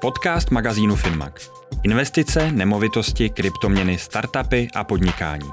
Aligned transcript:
Podcast 0.00 0.50
magazínu 0.50 0.96
Finmag. 0.96 1.40
Investice, 1.82 2.52
nemovitosti, 2.52 3.30
kryptoměny, 3.30 3.98
startupy 3.98 4.68
a 4.74 4.84
podnikání. 4.84 5.50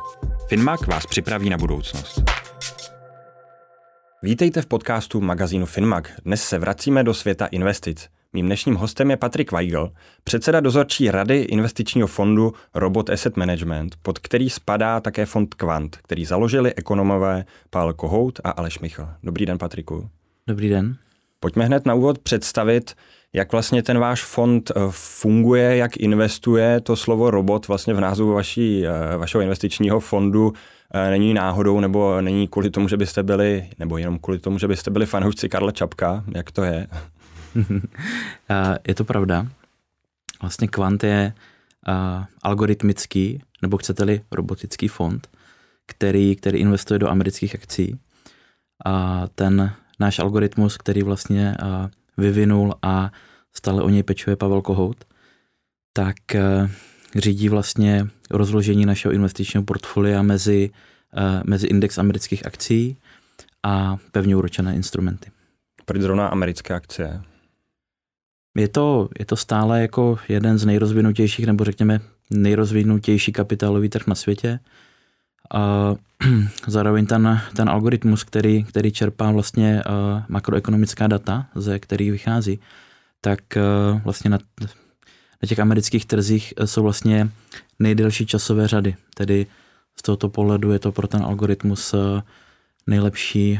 Finmag 0.47 0.87
vás 0.87 1.05
připraví 1.05 1.49
na 1.49 1.57
budoucnost. 1.57 2.23
Vítejte 4.23 4.61
v 4.61 4.65
podcastu 4.65 5.21
magazínu 5.21 5.65
Finmag. 5.65 6.11
Dnes 6.25 6.43
se 6.43 6.59
vracíme 6.59 7.03
do 7.03 7.13
světa 7.13 7.45
investic. 7.45 8.09
Mým 8.33 8.45
dnešním 8.45 8.75
hostem 8.75 9.11
je 9.11 9.17
Patrik 9.17 9.51
Weigl, 9.51 9.91
předseda 10.23 10.59
dozorčí 10.59 11.11
rady 11.11 11.37
investičního 11.39 12.07
fondu 12.07 12.53
Robot 12.73 13.09
Asset 13.09 13.37
Management, 13.37 13.95
pod 14.01 14.19
který 14.19 14.49
spadá 14.49 14.99
také 14.99 15.25
fond 15.25 15.53
Quant, 15.53 15.95
který 15.95 16.25
založili 16.25 16.73
ekonomové 16.75 17.45
Pavel 17.69 17.93
Kohout 17.93 18.39
a 18.43 18.49
Aleš 18.49 18.79
Michal. 18.79 19.13
Dobrý 19.23 19.45
den, 19.45 19.57
Patriku. 19.57 20.09
Dobrý 20.47 20.69
den. 20.69 20.97
Pojďme 21.43 21.65
hned 21.65 21.85
na 21.85 21.93
úvod 21.93 22.19
představit, 22.19 22.95
jak 23.33 23.51
vlastně 23.51 23.83
ten 23.83 23.99
váš 23.99 24.23
fond 24.23 24.71
eh, 24.71 24.79
funguje, 24.89 25.77
jak 25.77 25.97
investuje. 25.97 26.81
To 26.81 26.95
slovo 26.95 27.31
robot 27.31 27.67
vlastně 27.67 27.93
v 27.93 27.99
názvu 27.99 28.33
vaší, 28.33 28.87
eh, 28.87 29.17
vašeho 29.17 29.41
investičního 29.41 29.99
fondu 29.99 30.53
eh, 30.93 31.09
není 31.09 31.33
náhodou, 31.33 31.79
nebo 31.79 32.21
není 32.21 32.47
kvůli 32.47 32.69
tomu, 32.69 32.87
že 32.87 32.97
byste 32.97 33.23
byli, 33.23 33.69
nebo 33.79 33.97
jenom 33.97 34.19
kvůli 34.19 34.39
tomu, 34.39 34.59
že 34.59 34.67
byste 34.67 34.91
byli 34.91 35.05
fanoušci 35.05 35.49
Karla 35.49 35.71
Čapka. 35.71 36.23
Jak 36.35 36.51
to 36.51 36.63
je? 36.63 36.87
je 38.87 38.95
to 38.95 39.03
pravda. 39.03 39.47
Vlastně 40.41 40.67
Kvant 40.67 41.03
je 41.03 41.33
algoritmický, 42.43 43.41
nebo 43.61 43.77
chcete-li 43.77 44.21
robotický 44.31 44.87
fond, 44.87 45.27
který, 45.85 46.35
který 46.35 46.59
investuje 46.59 46.99
do 46.99 47.09
amerických 47.09 47.55
akcí. 47.55 47.99
A 48.85 49.27
ten 49.35 49.73
náš 50.03 50.19
algoritmus, 50.19 50.77
který 50.77 51.03
vlastně 51.03 51.55
vyvinul 52.17 52.75
a 52.81 53.11
stále 53.53 53.83
o 53.83 53.89
něj 53.89 54.03
pečuje 54.03 54.35
Pavel 54.35 54.61
Kohout, 54.61 55.05
tak 55.93 56.15
řídí 57.15 57.49
vlastně 57.49 58.07
rozložení 58.29 58.85
našeho 58.85 59.13
investičního 59.13 59.63
portfolia 59.63 60.21
mezi, 60.21 60.69
mezi 61.43 61.67
index 61.67 61.97
amerických 61.97 62.45
akcí 62.45 62.97
a 63.63 63.97
pevně 64.11 64.35
uročené 64.35 64.75
instrumenty. 64.75 65.31
Proč 65.85 66.01
zrovna 66.01 66.27
americké 66.27 66.73
akcie? 66.73 67.21
Je 68.57 68.67
to, 68.67 69.09
je 69.19 69.25
to 69.25 69.35
stále 69.35 69.81
jako 69.81 70.17
jeden 70.29 70.57
z 70.57 70.65
nejrozvinutějších, 70.65 71.45
nebo 71.45 71.63
řekněme 71.63 71.99
nejrozvinutější 72.29 73.31
kapitálový 73.31 73.89
trh 73.89 74.07
na 74.07 74.15
světě. 74.15 74.59
A 75.53 75.95
zároveň 76.67 77.05
ten, 77.05 77.41
ten 77.55 77.69
algoritmus, 77.69 78.23
který, 78.23 78.63
který 78.63 78.91
čerpá 78.91 79.31
vlastně 79.31 79.83
uh, 79.85 80.21
makroekonomická 80.27 81.07
data, 81.07 81.45
ze 81.55 81.79
kterých 81.79 82.11
vychází, 82.11 82.59
tak 83.21 83.39
uh, 83.55 84.01
vlastně 84.01 84.29
na, 84.29 84.37
na 85.41 85.47
těch 85.47 85.59
amerických 85.59 86.05
trzích 86.05 86.53
jsou 86.65 86.83
vlastně 86.83 87.29
nejdelší 87.79 88.25
časové 88.25 88.67
řady. 88.67 88.95
Tedy 89.15 89.45
z 89.99 90.01
tohoto 90.01 90.29
pohledu 90.29 90.71
je 90.71 90.79
to 90.79 90.91
pro 90.91 91.07
ten 91.07 91.23
algoritmus 91.23 91.95
nejlepší, 92.87 93.59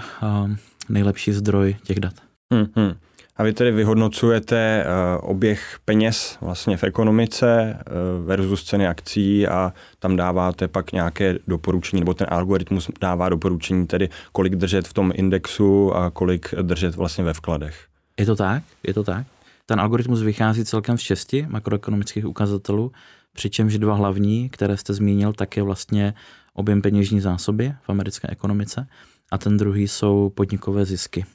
nejlepší 0.90 1.34
zdroj 1.34 1.76
těch 1.84 2.00
dat. 2.00 2.14
Hmm, 2.52 2.68
hmm. 2.76 2.94
A 3.36 3.44
vy 3.44 3.54
tedy 3.54 3.72
vyhodnocujete 3.72 4.86
uh, 4.86 5.30
oběh 5.30 5.78
peněz 5.86 6.38
vlastně 6.42 6.78
v 6.78 6.84
ekonomice 6.84 7.78
uh, 7.78 8.26
versus 8.26 8.64
ceny 8.64 8.88
akcí 8.88 9.48
a 9.48 9.74
tam 10.00 10.16
dáváte 10.16 10.68
pak 10.68 10.92
nějaké 10.92 11.36
doporučení, 11.48 12.00
nebo 12.00 12.14
ten 12.14 12.28
algoritmus 12.30 12.90
dává 13.02 13.30
doporučení, 13.30 13.88
tedy 13.88 14.10
kolik 14.32 14.56
držet 14.56 14.88
v 14.88 14.94
tom 14.94 15.12
indexu 15.16 15.96
a 15.96 16.10
kolik 16.10 16.56
držet 16.62 16.96
vlastně 16.96 17.24
ve 17.24 17.34
vkladech. 17.34 17.86
Je 18.20 18.26
to 18.26 18.36
tak, 18.36 18.64
je 18.84 18.94
to 18.94 19.04
tak. 19.04 19.28
Ten 19.66 19.80
algoritmus 19.80 20.22
vychází 20.22 20.66
celkem 20.66 20.98
z 20.98 21.02
šesti 21.02 21.46
makroekonomických 21.50 22.26
ukazatelů, 22.26 22.92
přičemž 23.34 23.78
dva 23.78 23.96
hlavní, 23.96 24.50
které 24.50 24.78
jste 24.78 24.94
zmínil, 24.94 25.34
tak 25.34 25.58
je 25.58 25.64
vlastně 25.64 26.14
objem 26.54 26.82
peněžní 26.82 27.22
zásoby 27.22 27.74
v 27.82 27.90
americké 27.90 28.28
ekonomice 28.28 28.88
a 29.32 29.38
ten 29.38 29.58
druhý 29.58 29.88
jsou 29.88 30.30
podnikové 30.36 30.86
zisky. 30.86 31.26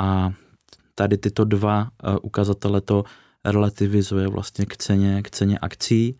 A 0.00 0.32
tady 0.98 1.18
tyto 1.18 1.44
dva 1.44 1.88
eh, 1.88 2.18
ukazatele 2.18 2.80
to 2.80 3.04
relativizuje 3.44 4.28
vlastně 4.28 4.66
k 4.66 4.76
ceně, 4.76 5.22
k 5.22 5.30
ceně 5.30 5.58
akcí 5.58 6.18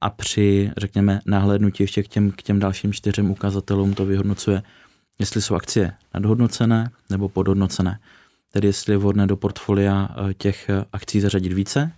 a 0.00 0.10
při, 0.10 0.70
řekněme, 0.76 1.20
nahlédnutí 1.26 1.82
ještě 1.82 2.02
k 2.02 2.08
těm, 2.08 2.30
k 2.30 2.42
těm 2.42 2.58
dalším 2.58 2.92
čtyřem 2.92 3.30
ukazatelům 3.30 3.94
to 3.94 4.06
vyhodnocuje, 4.06 4.62
jestli 5.18 5.42
jsou 5.42 5.54
akcie 5.54 5.92
nadhodnocené 6.14 6.90
nebo 7.10 7.28
podhodnocené. 7.28 7.98
Tedy 8.52 8.68
jestli 8.68 8.92
je 8.92 8.96
vhodné 8.96 9.26
do 9.26 9.36
portfolia 9.36 10.08
eh, 10.10 10.34
těch 10.34 10.68
eh, 10.68 10.84
akcí 10.92 11.20
zařadit 11.20 11.52
více 11.52 11.92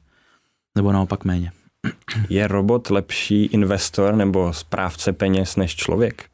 nebo 0.74 0.92
naopak 0.92 1.24
méně. 1.24 1.52
Je 2.28 2.48
robot 2.48 2.90
lepší 2.90 3.44
investor 3.44 4.14
nebo 4.14 4.52
správce 4.52 5.12
peněz 5.12 5.56
než 5.56 5.76
člověk? 5.76 6.30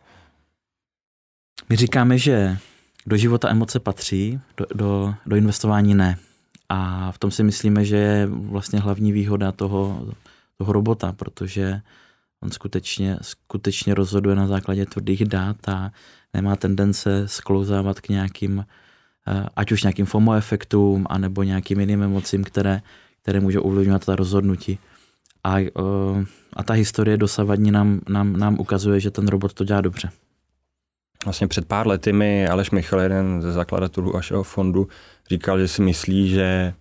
My 1.69 1.77
říkáme, 1.77 2.19
že 2.19 2.59
do 3.09 3.17
života 3.17 3.49
emoce 3.49 3.81
patří, 3.81 4.41
do, 4.57 4.67
do, 4.75 5.15
do 5.27 5.37
investování 5.37 5.95
ne. 5.95 6.17
A 6.69 7.13
v 7.13 7.19
tom 7.19 7.31
si 7.31 7.43
myslíme, 7.43 7.85
že 7.85 7.97
je 7.97 8.27
vlastně 8.27 8.81
hlavní 8.81 9.13
výhoda 9.13 9.53
toho, 9.53 10.07
toho 10.59 10.73
robota, 10.73 11.13
protože 11.13 11.81
on 12.43 12.51
skutečně, 12.51 13.17
skutečně 13.23 13.95
rozhoduje 13.95 14.37
na 14.37 14.47
základě 14.47 14.87
tvrdých 14.87 15.25
dat 15.25 15.69
a 15.69 15.91
nemá 16.35 16.57
tendence 16.57 17.29
sklouzávat 17.29 18.01
k 18.01 18.09
nějakým, 18.09 18.65
eh, 19.29 19.47
ať 19.57 19.73
už 19.73 19.83
nějakým 19.83 20.07
FOMO 20.07 20.35
efektům, 20.35 21.07
anebo 21.11 21.43
nějakým 21.43 21.81
jiným 21.81 22.03
emocím, 22.03 22.45
které, 22.45 22.83
které 23.23 23.41
můžou 23.41 23.61
ovlivňovat 23.63 24.05
ta 24.05 24.17
rozhodnutí. 24.17 24.79
A, 25.45 25.59
eh, 25.59 25.71
a 26.53 26.63
ta 26.63 26.75
historie 26.75 27.17
dosavadní 27.17 27.71
nám, 27.71 28.01
nám, 28.09 28.37
nám 28.37 28.61
ukazuje, 28.61 29.01
že 29.01 29.11
ten 29.11 29.29
robot 29.29 29.55
to 29.55 29.65
dělá 29.65 29.81
dobře. 29.81 30.11
Vlastně 31.29 31.49
před 31.49 31.65
pár 31.65 31.87
lety 31.87 32.13
mi 32.13 32.49
Aleš 32.49 32.71
Michal, 32.71 33.01
jeden 33.01 33.43
ze 33.43 33.53
zakladatelů 33.53 34.13
vašeho 34.13 34.43
fondu, 34.43 34.89
říkal, 35.31 35.59
že 35.59 35.69
si 35.69 35.83
myslí, 35.83 36.29
že 36.29 36.75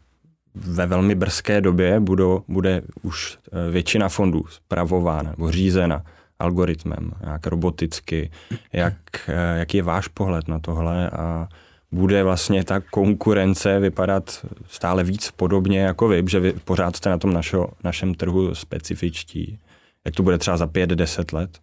ve 0.55 0.85
velmi 0.85 1.15
brzké 1.15 1.61
době 1.61 1.99
budou, 1.99 2.43
bude 2.47 2.81
už 3.01 3.37
eh, 3.51 3.71
většina 3.71 4.09
fondů 4.09 4.45
zpravována 4.49 5.29
nebo 5.29 5.51
řízena 5.51 6.03
algoritmem, 6.39 7.11
jak 7.31 7.47
roboticky. 7.47 8.31
Jak, 8.73 8.95
eh, 9.27 9.59
jaký 9.59 9.77
je 9.77 9.83
váš 9.83 10.07
pohled 10.07 10.47
na 10.47 10.59
tohle 10.59 11.09
a 11.09 11.47
bude 11.91 12.23
vlastně 12.23 12.63
ta 12.63 12.79
konkurence 12.79 13.79
vypadat 13.79 14.45
stále 14.67 15.03
víc 15.03 15.31
podobně 15.31 15.79
jako 15.79 16.07
vy, 16.07 16.23
že 16.27 16.39
vy 16.39 16.53
pořád 16.53 16.95
jste 16.95 17.09
na 17.09 17.17
tom 17.17 17.33
našo, 17.33 17.67
našem 17.83 18.13
trhu 18.13 18.55
specifičtí. 18.55 19.59
Jak 20.05 20.15
to 20.15 20.23
bude 20.23 20.37
třeba 20.37 20.57
za 20.57 20.67
pět, 20.67 20.89
deset 20.89 21.33
let? 21.33 21.59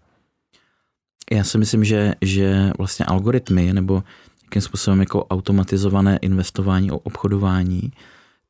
Já 1.31 1.45
si 1.45 1.59
myslím, 1.59 1.85
že, 1.85 2.15
že 2.21 2.73
vlastně 2.79 3.07
algoritmy 3.07 3.73
nebo 3.73 4.03
jakým 4.45 4.63
způsobem 4.63 5.01
jako 5.01 5.25
automatizované 5.25 6.17
investování, 6.17 6.91
obchodování, 6.91 7.93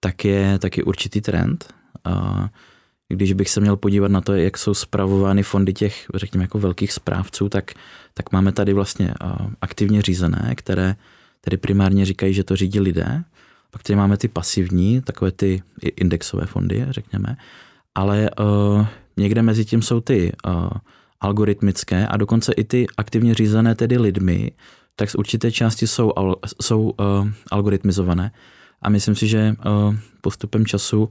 tak 0.00 0.24
je 0.24 0.58
taky 0.58 0.82
určitý 0.82 1.20
trend. 1.20 1.74
A 2.04 2.48
když 3.08 3.32
bych 3.32 3.50
se 3.50 3.60
měl 3.60 3.76
podívat 3.76 4.10
na 4.10 4.20
to, 4.20 4.32
jak 4.34 4.58
jsou 4.58 4.74
spravovány 4.74 5.42
fondy 5.42 5.72
těch, 5.72 6.06
řekněme, 6.14 6.44
jako 6.44 6.58
velkých 6.58 6.92
správců, 6.92 7.48
tak, 7.48 7.72
tak 8.14 8.32
máme 8.32 8.52
tady 8.52 8.72
vlastně 8.72 9.14
aktivně 9.60 10.02
řízené, 10.02 10.54
které 10.56 10.96
tedy 11.40 11.56
primárně 11.56 12.04
říkají, 12.04 12.34
že 12.34 12.44
to 12.44 12.56
řídí 12.56 12.80
lidé. 12.80 13.24
Pak 13.70 13.82
tady 13.82 13.96
máme 13.96 14.16
ty 14.16 14.28
pasivní, 14.28 15.02
takové 15.02 15.30
ty 15.30 15.62
indexové 15.96 16.46
fondy, 16.46 16.86
řekněme. 16.90 17.36
Ale 17.94 18.30
uh, 18.40 18.86
někde 19.16 19.42
mezi 19.42 19.64
tím 19.64 19.82
jsou 19.82 20.00
ty 20.00 20.32
uh, 20.46 20.68
algoritmické 21.24 22.06
a 22.06 22.16
dokonce 22.16 22.52
i 22.52 22.64
ty 22.64 22.86
aktivně 22.96 23.34
řízené 23.34 23.74
tedy 23.74 23.98
lidmi, 23.98 24.50
tak 24.96 25.10
z 25.10 25.14
určité 25.14 25.52
části 25.52 25.86
jsou, 25.86 26.12
jsou 26.62 26.80
uh, 26.82 27.28
algoritmizované. 27.50 28.32
A 28.82 28.88
myslím 28.90 29.14
si, 29.14 29.26
že 29.26 29.56
uh, 29.56 29.96
postupem 30.20 30.66
času 30.66 31.10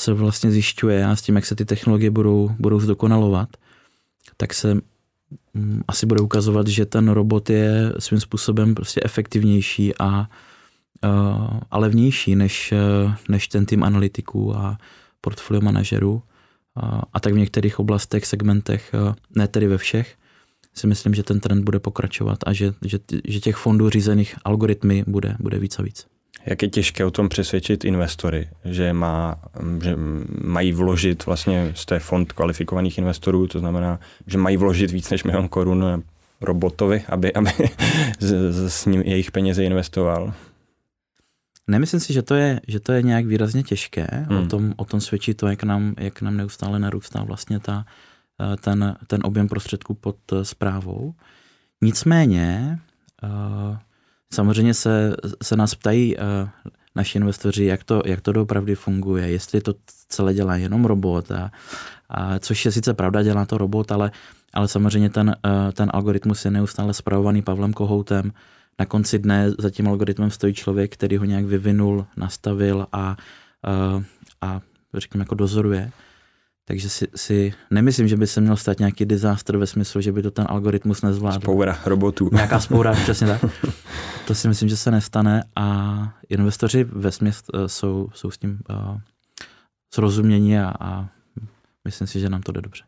se 0.00 0.12
vlastně 0.12 0.50
zjišťuje 0.50 1.04
a 1.06 1.16
s 1.16 1.22
tím, 1.22 1.36
jak 1.36 1.46
se 1.46 1.54
ty 1.54 1.64
technologie 1.64 2.10
budou, 2.10 2.50
budou 2.58 2.80
zdokonalovat, 2.80 3.48
tak 4.36 4.54
se 4.54 4.72
um, 4.72 5.82
asi 5.88 6.06
bude 6.06 6.20
ukazovat, 6.20 6.66
že 6.66 6.86
ten 6.86 7.08
robot 7.08 7.50
je 7.50 7.92
svým 7.98 8.20
způsobem 8.20 8.74
prostě 8.74 9.00
efektivnější 9.04 9.92
a, 9.98 10.30
uh, 11.04 11.58
a 11.70 11.78
levnější 11.78 12.36
než, 12.36 12.72
uh, 12.72 13.12
než 13.28 13.48
ten 13.48 13.66
tým 13.66 13.82
analytiků 13.82 14.56
a 14.56 14.78
portfolio 15.20 15.60
manažerů 15.60 16.22
a 17.12 17.20
tak 17.20 17.34
v 17.34 17.38
některých 17.38 17.78
oblastech, 17.78 18.26
segmentech, 18.26 18.94
ne 19.36 19.48
tedy 19.48 19.66
ve 19.66 19.78
všech, 19.78 20.14
si 20.74 20.86
myslím, 20.86 21.14
že 21.14 21.22
ten 21.22 21.40
trend 21.40 21.64
bude 21.64 21.78
pokračovat 21.78 22.38
a 22.46 22.52
že, 22.52 22.72
že, 22.84 22.98
že 23.24 23.40
těch 23.40 23.56
fondů 23.56 23.90
řízených 23.90 24.34
algoritmy 24.44 25.04
bude, 25.06 25.36
bude 25.38 25.58
víc 25.58 25.78
a 25.78 25.82
víc. 25.82 26.06
Jak 26.46 26.62
je 26.62 26.68
těžké 26.68 27.04
o 27.04 27.10
tom 27.10 27.28
přesvědčit 27.28 27.84
investory, 27.84 28.48
že, 28.64 28.92
má, 28.92 29.36
že 29.82 29.96
mají 30.44 30.72
vložit 30.72 31.26
vlastně 31.26 31.72
z 31.76 31.86
té 31.86 31.98
fond 31.98 32.32
kvalifikovaných 32.32 32.98
investorů, 32.98 33.46
to 33.46 33.58
znamená, 33.58 34.00
že 34.26 34.38
mají 34.38 34.56
vložit 34.56 34.90
víc 34.90 35.10
než 35.10 35.24
milion 35.24 35.48
korun 35.48 36.02
robotovi, 36.40 37.02
aby, 37.08 37.32
aby 37.32 37.50
z, 38.18 38.52
s 38.70 38.86
ním 38.86 39.02
jejich 39.02 39.30
peněze 39.30 39.64
investoval? 39.64 40.34
Nemyslím 41.66 42.00
si, 42.00 42.12
že 42.12 42.22
to 42.22 42.34
je, 42.34 42.60
že 42.68 42.80
to 42.80 42.92
je 42.92 43.02
nějak 43.02 43.26
výrazně 43.26 43.62
těžké. 43.62 44.06
Hmm. 44.10 44.38
O, 44.38 44.46
tom, 44.46 44.74
o 44.76 44.84
tom 44.84 45.00
svědčí 45.00 45.34
to, 45.34 45.48
jak 45.48 45.62
nám, 45.62 45.94
jak 45.98 46.22
nám 46.22 46.36
neustále 46.36 46.78
narůstá 46.78 47.22
vlastně 47.22 47.60
ta, 47.60 47.84
eh, 48.40 48.56
ten, 48.56 48.96
ten 49.06 49.20
objem 49.24 49.48
prostředků 49.48 49.94
pod 49.94 50.16
zprávou. 50.42 51.14
Nicméně, 51.82 52.78
samozřejmě 54.32 54.74
se, 54.74 55.16
se 55.42 55.56
nás 55.56 55.74
ptají 55.74 56.16
naši 56.94 57.18
investoři, 57.18 57.64
jak 57.64 57.84
to, 57.84 58.02
jak 58.06 58.20
to 58.20 58.32
doopravdy 58.32 58.74
funguje, 58.74 59.30
jestli 59.30 59.60
to 59.60 59.74
celé 60.08 60.34
dělá 60.34 60.56
jenom 60.56 60.84
robot, 60.84 61.30
a, 61.30 61.50
a 62.08 62.38
což 62.38 62.64
je 62.64 62.72
sice 62.72 62.94
pravda, 62.94 63.22
dělá 63.22 63.46
to 63.46 63.58
robot, 63.58 63.92
ale, 63.92 64.10
ale 64.52 64.68
samozřejmě 64.68 65.10
ten, 65.10 65.36
eh, 65.46 65.72
ten 65.72 65.90
algoritmus 65.94 66.44
je 66.44 66.50
neustále 66.50 66.94
zpravovaný 66.94 67.42
Pavlem 67.42 67.72
Kohoutem. 67.72 68.32
Na 68.78 68.86
konci 68.86 69.18
dne 69.18 69.50
za 69.58 69.70
tím 69.70 69.88
algoritmem 69.88 70.30
stojí 70.30 70.54
člověk, 70.54 70.92
který 70.92 71.16
ho 71.16 71.24
nějak 71.24 71.44
vyvinul, 71.44 72.06
nastavil 72.16 72.86
a, 72.92 72.98
a, 73.02 73.16
eh, 73.66 74.04
a 74.40 74.60
řekněme, 74.94 75.22
jako 75.22 75.34
dozoruje. 75.34 75.90
Takže 76.64 76.88
si, 76.88 77.06
si 77.16 77.54
nemyslím, 77.70 78.08
že 78.08 78.16
by 78.16 78.26
se 78.26 78.40
měl 78.40 78.56
stát 78.56 78.78
nějaký 78.78 79.04
disaster 79.04 79.56
ve 79.56 79.66
smyslu, 79.66 80.00
že 80.00 80.12
by 80.12 80.22
to 80.22 80.30
ten 80.30 80.46
algoritmus 80.48 81.02
nezvládl. 81.02 81.40
Spoura 81.40 81.78
robotů. 81.86 82.30
Nějaká 82.32 82.60
spoura, 82.60 82.92
přesně 82.92 83.26
tak. 83.26 83.44
To 84.26 84.34
si 84.34 84.48
myslím, 84.48 84.68
že 84.68 84.76
se 84.76 84.90
nestane 84.90 85.44
a 85.56 86.14
investoři 86.28 86.84
ve 86.84 87.12
směs 87.12 87.42
eh, 87.54 87.68
jsou, 87.68 88.08
jsou 88.14 88.30
s 88.30 88.38
tím 88.38 88.58
uh, 88.70 88.98
srozumění 89.94 90.58
a, 90.58 90.74
a 90.80 91.08
myslím 91.84 92.06
si, 92.06 92.20
že 92.20 92.28
nám 92.28 92.42
to 92.42 92.52
jde 92.52 92.60
dobře. 92.60 92.84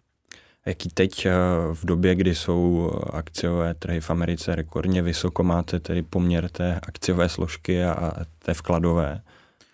Jaký 0.67 0.89
teď 0.89 1.27
eh, 1.27 1.33
v 1.73 1.85
době, 1.85 2.15
kdy 2.15 2.35
jsou 2.35 2.93
akciové 3.13 3.75
trhy 3.75 4.01
v 4.01 4.11
Americe 4.11 4.55
rekordně 4.55 5.03
vysoko, 5.03 5.43
máte 5.43 5.81
tedy 5.81 6.03
poměr 6.03 6.49
té 6.49 6.81
akciové 6.81 7.29
složky 7.29 7.85
a 7.85 8.13
té 8.39 8.55
vkladové 8.55 9.23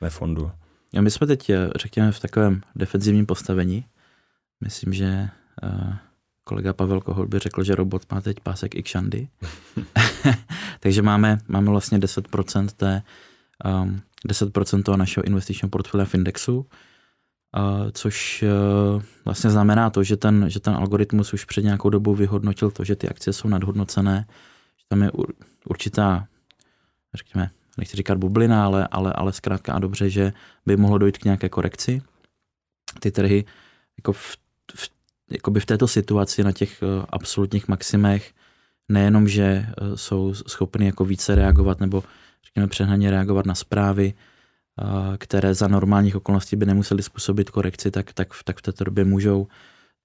ve 0.00 0.10
fondu? 0.10 0.50
Ja, 0.92 1.02
my 1.02 1.10
jsme 1.10 1.26
teď, 1.26 1.50
řekněme, 1.76 2.12
v 2.12 2.20
takovém 2.20 2.60
defenzivním 2.76 3.26
postavení. 3.26 3.84
Myslím, 4.60 4.92
že 4.92 5.28
kolega 6.44 6.72
Pavel 6.72 7.00
Kohol 7.00 7.26
by 7.26 7.38
řekl, 7.38 7.64
že 7.64 7.74
robot 7.74 8.02
má 8.12 8.20
teď 8.20 8.40
pásek 8.40 8.74
i 8.74 8.82
kšandy. 8.82 9.28
Takže 10.80 11.02
máme, 11.02 11.38
máme 11.48 11.70
vlastně 11.70 11.98
10% 11.98 12.66
té, 12.76 13.02
um, 13.82 14.00
10% 14.28 14.82
toho 14.82 14.96
našeho 14.96 15.24
investičního 15.24 15.70
portfolia 15.70 16.04
v 16.04 16.14
indexu, 16.14 16.66
což 17.92 18.44
uh, 18.96 19.02
vlastně 19.24 19.50
znamená 19.50 19.90
to, 19.90 20.02
že 20.02 20.16
ten, 20.16 20.44
že 20.48 20.60
ten 20.60 20.74
algoritmus 20.74 21.32
už 21.32 21.44
před 21.44 21.62
nějakou 21.62 21.90
dobou 21.90 22.14
vyhodnotil 22.14 22.70
to, 22.70 22.84
že 22.84 22.96
ty 22.96 23.08
akcie 23.08 23.34
jsou 23.34 23.48
nadhodnocené, 23.48 24.26
že 24.78 24.84
tam 24.88 25.02
je 25.02 25.10
určitá, 25.68 26.26
řekněme, 27.14 27.50
nechci 27.78 27.96
říkat 27.96 28.18
bublina, 28.18 28.64
ale, 28.64 28.88
ale, 28.90 29.12
ale 29.12 29.32
zkrátka 29.32 29.72
a 29.72 29.78
dobře, 29.78 30.10
že 30.10 30.32
by 30.66 30.76
mohlo 30.76 30.98
dojít 30.98 31.18
k 31.18 31.24
nějaké 31.24 31.48
korekci. 31.48 32.02
Ty 33.00 33.10
trhy 33.10 33.44
jako 33.98 34.12
v, 34.12 34.36
v, 34.74 34.90
jakoby 35.30 35.60
v 35.60 35.66
této 35.66 35.88
situaci 35.88 36.44
na 36.44 36.52
těch 36.52 36.82
uh, 36.82 37.04
absolutních 37.08 37.68
maximech 37.68 38.32
nejenom, 38.88 39.28
že 39.28 39.66
uh, 39.80 39.94
jsou 39.94 40.34
schopny 40.34 40.86
jako 40.86 41.04
více 41.04 41.34
reagovat 41.34 41.80
nebo 41.80 42.04
řekněme 42.44 42.68
přehnaně 42.68 43.10
reagovat 43.10 43.46
na 43.46 43.54
zprávy, 43.54 44.14
které 45.18 45.54
za 45.54 45.68
normálních 45.68 46.16
okolností 46.16 46.56
by 46.56 46.66
nemuseli 46.66 47.02
způsobit 47.02 47.50
korekci, 47.50 47.90
tak, 47.90 48.12
tak, 48.12 48.28
tak 48.44 48.58
v 48.58 48.62
této 48.62 48.84
době 48.84 49.04
můžou. 49.04 49.46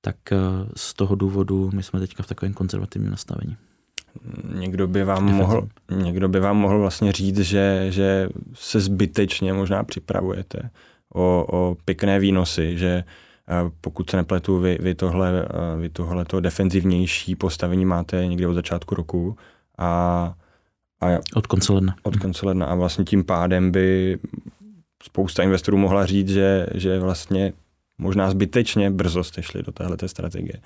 Tak 0.01 0.15
z 0.75 0.93
toho 0.93 1.15
důvodu 1.15 1.69
my 1.73 1.83
jsme 1.83 1.99
teďka 1.99 2.23
v 2.23 2.27
takovém 2.27 2.53
konzervativním 2.53 3.11
nastavení 3.11 3.57
někdo 4.53 4.87
by 4.87 5.03
vám 5.03 5.23
mohl, 5.23 5.67
někdo 5.91 6.29
by 6.29 6.39
vám 6.39 6.57
mohl 6.57 6.79
vlastně 6.79 7.11
říct, 7.11 7.39
že, 7.39 7.85
že 7.89 8.29
se 8.53 8.79
zbytečně 8.79 9.53
možná 9.53 9.83
připravujete 9.83 10.69
o, 11.13 11.45
o 11.51 11.77
pěkné 11.85 12.19
výnosy, 12.19 12.77
že 12.77 12.87
eh, 12.87 13.71
pokud 13.81 14.09
se 14.09 14.17
nepletu, 14.17 14.59
vy, 14.59 14.77
vy, 14.81 14.95
tohle, 14.95 15.45
eh, 15.45 15.79
vy 15.79 15.89
tohle 15.89 16.25
to 16.25 16.39
defenzivnější 16.39 17.35
postavení 17.35 17.85
máte 17.85 18.27
někdy 18.27 18.45
od 18.45 18.53
začátku 18.53 18.95
roku 18.95 19.37
a, 19.77 20.33
a 21.01 21.07
od 21.35 21.47
konce 21.47 21.73
ledna. 21.73 21.95
Od 22.03 22.15
konce 22.15 22.45
ledna 22.45 22.65
a 22.65 22.75
vlastně 22.75 23.05
tím 23.05 23.23
pádem 23.23 23.71
by 23.71 24.17
spousta 25.03 25.43
investorů 25.43 25.77
mohla 25.77 26.05
říct, 26.05 26.29
že, 26.29 26.67
že 26.73 26.99
vlastně 26.99 27.53
možná 27.97 28.31
zbytečně 28.31 28.91
brzo 28.91 29.23
jste 29.23 29.43
šli 29.43 29.63
do 29.63 29.71
téhle 29.71 29.97
strategie. 30.05 30.61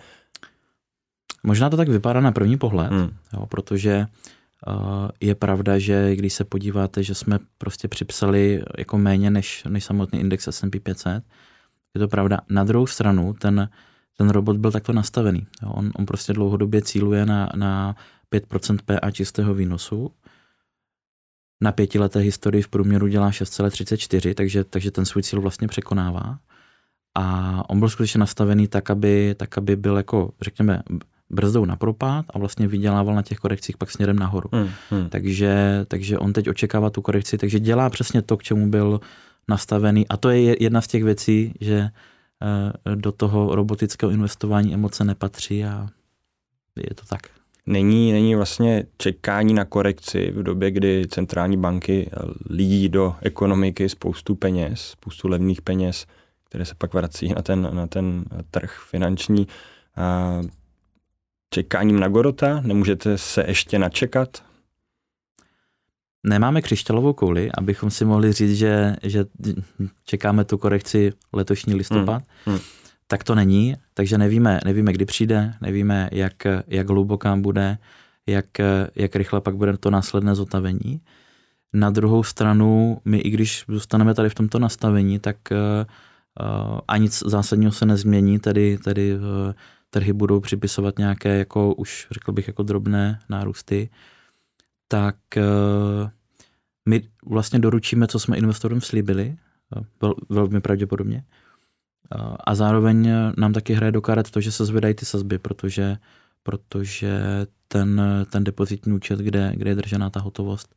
Možná 1.44 1.70
to 1.70 1.78
tak 1.78 1.90
vypadá 1.90 2.22
na 2.22 2.32
první 2.32 2.58
pohled, 2.58 2.92
hmm. 2.92 3.10
jo, 3.34 3.46
protože 3.46 4.06
uh, 4.68 5.10
je 5.22 5.36
pravda, 5.36 5.80
že 5.80 6.16
když 6.16 6.34
se 6.34 6.44
podíváte, 6.44 7.04
že 7.04 7.16
jsme 7.16 7.40
prostě 7.58 7.88
připsali 7.88 8.64
jako 8.78 8.98
méně 8.98 9.32
než, 9.32 9.64
než 9.70 9.84
samotný 9.84 10.20
index 10.20 10.48
S&P 10.48 10.80
500, 10.80 11.24
je 11.96 12.00
to 12.00 12.08
pravda. 12.08 12.40
Na 12.50 12.64
druhou 12.64 12.88
stranu 12.88 13.34
ten, 13.34 13.70
ten 14.18 14.30
robot 14.30 14.58
byl 14.58 14.72
takto 14.72 14.94
nastavený. 14.94 15.48
Jo. 15.64 15.70
On, 15.70 15.92
on 15.96 16.06
prostě 16.06 16.34
dlouhodobě 16.34 16.82
cíluje 16.82 17.26
na, 17.26 17.50
na 17.56 17.96
5% 18.32 18.78
PA 18.86 19.12
čistého 19.12 19.54
výnosu. 19.54 20.12
Na 21.62 21.72
pětileté 21.72 22.20
historii 22.20 22.62
v 22.62 22.68
průměru 22.68 23.08
dělá 23.08 23.30
6,34, 23.30 24.34
takže, 24.34 24.64
takže 24.64 24.92
ten 24.92 25.06
svůj 25.06 25.24
cíl 25.24 25.42
vlastně 25.42 25.68
překonává. 25.68 26.40
A 27.16 27.64
on 27.70 27.80
byl 27.80 27.90
skutečně 27.90 28.20
nastavený 28.20 28.68
tak, 28.68 28.90
aby, 28.90 29.36
tak, 29.38 29.58
aby 29.58 29.76
byl 29.76 29.98
jako, 29.98 30.32
řekněme, 30.42 30.84
brzdou 31.30 31.66
na 31.66 31.76
propad 31.76 32.26
a 32.30 32.40
vlastně 32.40 32.68
vydělával 32.68 33.16
na 33.16 33.22
těch 33.22 33.38
korekcích 33.38 33.78
pak 33.78 33.92
směrem 33.92 34.20
nahoru. 34.20 34.50
Hmm, 34.54 34.70
hmm. 34.90 35.10
Takže, 35.10 35.86
takže 35.88 36.18
on 36.18 36.34
teď 36.34 36.50
očekává 36.50 36.90
tu 36.90 37.02
korekci, 37.02 37.38
takže 37.38 37.60
dělá 37.60 37.90
přesně 37.90 38.22
to, 38.22 38.38
k 38.38 38.44
čemu 38.44 38.70
byl 38.70 39.00
nastavený. 39.48 40.08
A 40.08 40.18
to 40.18 40.30
je 40.30 40.64
jedna 40.64 40.82
z 40.82 40.88
těch 40.88 41.04
věcí, 41.04 41.54
že 41.62 41.90
eh, 42.42 42.96
do 42.96 43.12
toho 43.12 43.56
robotického 43.56 44.12
investování 44.12 44.74
emoce 44.74 45.04
nepatří 45.04 45.66
a 45.66 45.88
je 46.76 46.96
to 46.96 47.06
tak. 47.06 47.39
Není, 47.70 48.12
není 48.12 48.36
vlastně 48.36 48.84
čekání 48.98 49.54
na 49.54 49.66
korekci 49.66 50.32
v 50.32 50.44
době, 50.44 50.72
kdy 50.72 51.08
centrální 51.10 51.58
banky 51.58 52.10
lídí 52.50 52.90
do 52.90 53.16
ekonomiky 53.22 53.90
spoustu 53.90 54.36
peněz, 54.36 54.82
spoustu 54.82 55.28
levných 55.28 55.62
peněz, 55.62 56.06
které 56.44 56.66
se 56.66 56.76
pak 56.76 56.94
vrací 56.94 57.34
na 57.34 57.42
ten, 57.42 57.70
na 57.74 57.88
ten 57.88 58.26
trh 58.52 58.80
finanční. 58.90 59.48
A 59.96 60.42
čekáním 61.50 62.00
na 62.00 62.08
Gorota? 62.08 62.62
Nemůžete 62.62 63.18
se 63.18 63.44
ještě 63.48 63.80
načekat? 63.80 64.44
Nemáme 66.24 66.62
křišťalovou 66.62 67.14
kouli, 67.14 67.50
abychom 67.58 67.92
si 67.92 68.06
mohli 68.06 68.34
říct, 68.34 68.58
že, 68.58 68.96
že 69.04 69.26
čekáme 70.06 70.46
tu 70.46 70.58
korekci 70.58 71.14
letošní 71.34 71.76
listopad. 71.76 72.24
Hmm. 72.46 72.56
Hmm. 72.56 72.79
Tak 73.12 73.24
to 73.24 73.36
není, 73.36 73.76
takže 73.94 74.18
nevíme, 74.18 74.60
nevíme, 74.66 74.94
kdy 74.94 75.06
přijde, 75.06 75.54
nevíme, 75.62 76.10
jak, 76.12 76.34
jak 76.68 76.90
hluboká 76.90 77.36
bude, 77.36 77.78
jak, 78.28 78.46
jak 78.96 79.16
rychle 79.16 79.42
pak 79.42 79.56
bude 79.56 79.78
to 79.78 79.90
následné 79.92 80.36
zotavení. 80.36 81.02
Na 81.74 81.90
druhou 81.90 82.24
stranu, 82.24 83.02
my 83.06 83.18
i 83.18 83.30
když 83.30 83.66
zůstaneme 83.68 84.14
tady 84.14 84.30
v 84.30 84.36
tomto 84.36 84.60
nastavení, 84.60 85.20
tak 85.20 85.38
uh, 85.52 86.80
a 86.88 86.98
nic 86.98 87.24
zásadního 87.26 87.72
se 87.72 87.86
nezmění, 87.86 88.40
tedy, 88.40 88.78
tedy 88.78 89.16
uh, 89.16 89.22
trhy 89.90 90.14
budou 90.14 90.40
připisovat 90.40 90.98
nějaké, 90.98 91.38
jako 91.38 91.74
už 91.74 92.08
řekl 92.12 92.32
bych, 92.32 92.48
jako 92.48 92.64
drobné 92.64 93.20
nárůsty, 93.30 93.90
tak 94.88 95.16
eh, 95.38 96.12
my 96.90 97.02
vlastně 97.26 97.60
doručíme, 97.60 98.08
co 98.08 98.20
jsme 98.20 98.38
investorům 98.38 98.82
slíbili, 98.82 99.38
vel, 100.02 100.14
velmi 100.30 100.62
pravděpodobně. 100.62 101.24
Eh, 101.28 101.49
a 102.44 102.56
zároveň 102.56 103.12
nám 103.38 103.54
taky 103.54 103.74
hraje 103.74 103.92
do 103.92 104.02
karet 104.02 104.32
to, 104.32 104.42
že 104.42 104.52
se 104.52 104.66
zvedají 104.66 104.94
ty 104.94 105.06
sazby, 105.06 105.38
protože, 105.38 105.98
protože 106.44 107.22
ten, 107.68 108.02
ten 108.30 108.44
depozitní 108.44 108.94
účet, 108.94 109.20
kde, 109.20 109.52
kde 109.56 109.72
je 109.72 109.76
držená 109.76 110.10
ta 110.10 110.20
hotovost, 110.20 110.76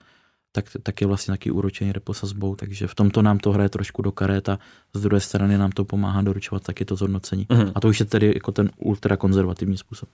tak, 0.52 0.64
tak 0.82 1.00
je 1.00 1.06
vlastně 1.06 1.32
taky 1.32 1.50
úročení 1.50 1.92
repo 1.92 2.14
sazbou, 2.14 2.56
takže 2.56 2.86
v 2.86 2.94
tomto 2.94 3.22
nám 3.22 3.38
to 3.38 3.52
hraje 3.52 3.68
trošku 3.68 4.02
do 4.02 4.12
karet 4.12 4.48
a 4.48 4.58
z 4.92 5.00
druhé 5.00 5.20
strany 5.20 5.58
nám 5.58 5.70
to 5.70 5.84
pomáhá 5.84 6.22
doručovat 6.22 6.62
taky 6.62 6.84
to 6.84 6.96
zhodnocení. 6.96 7.46
Mm-hmm. 7.46 7.72
A 7.74 7.80
to 7.80 7.88
už 7.88 8.00
je 8.00 8.06
tedy 8.06 8.32
jako 8.34 8.52
ten 8.52 8.70
ultrakonzervativní 8.76 9.76
způsob. 9.76 10.08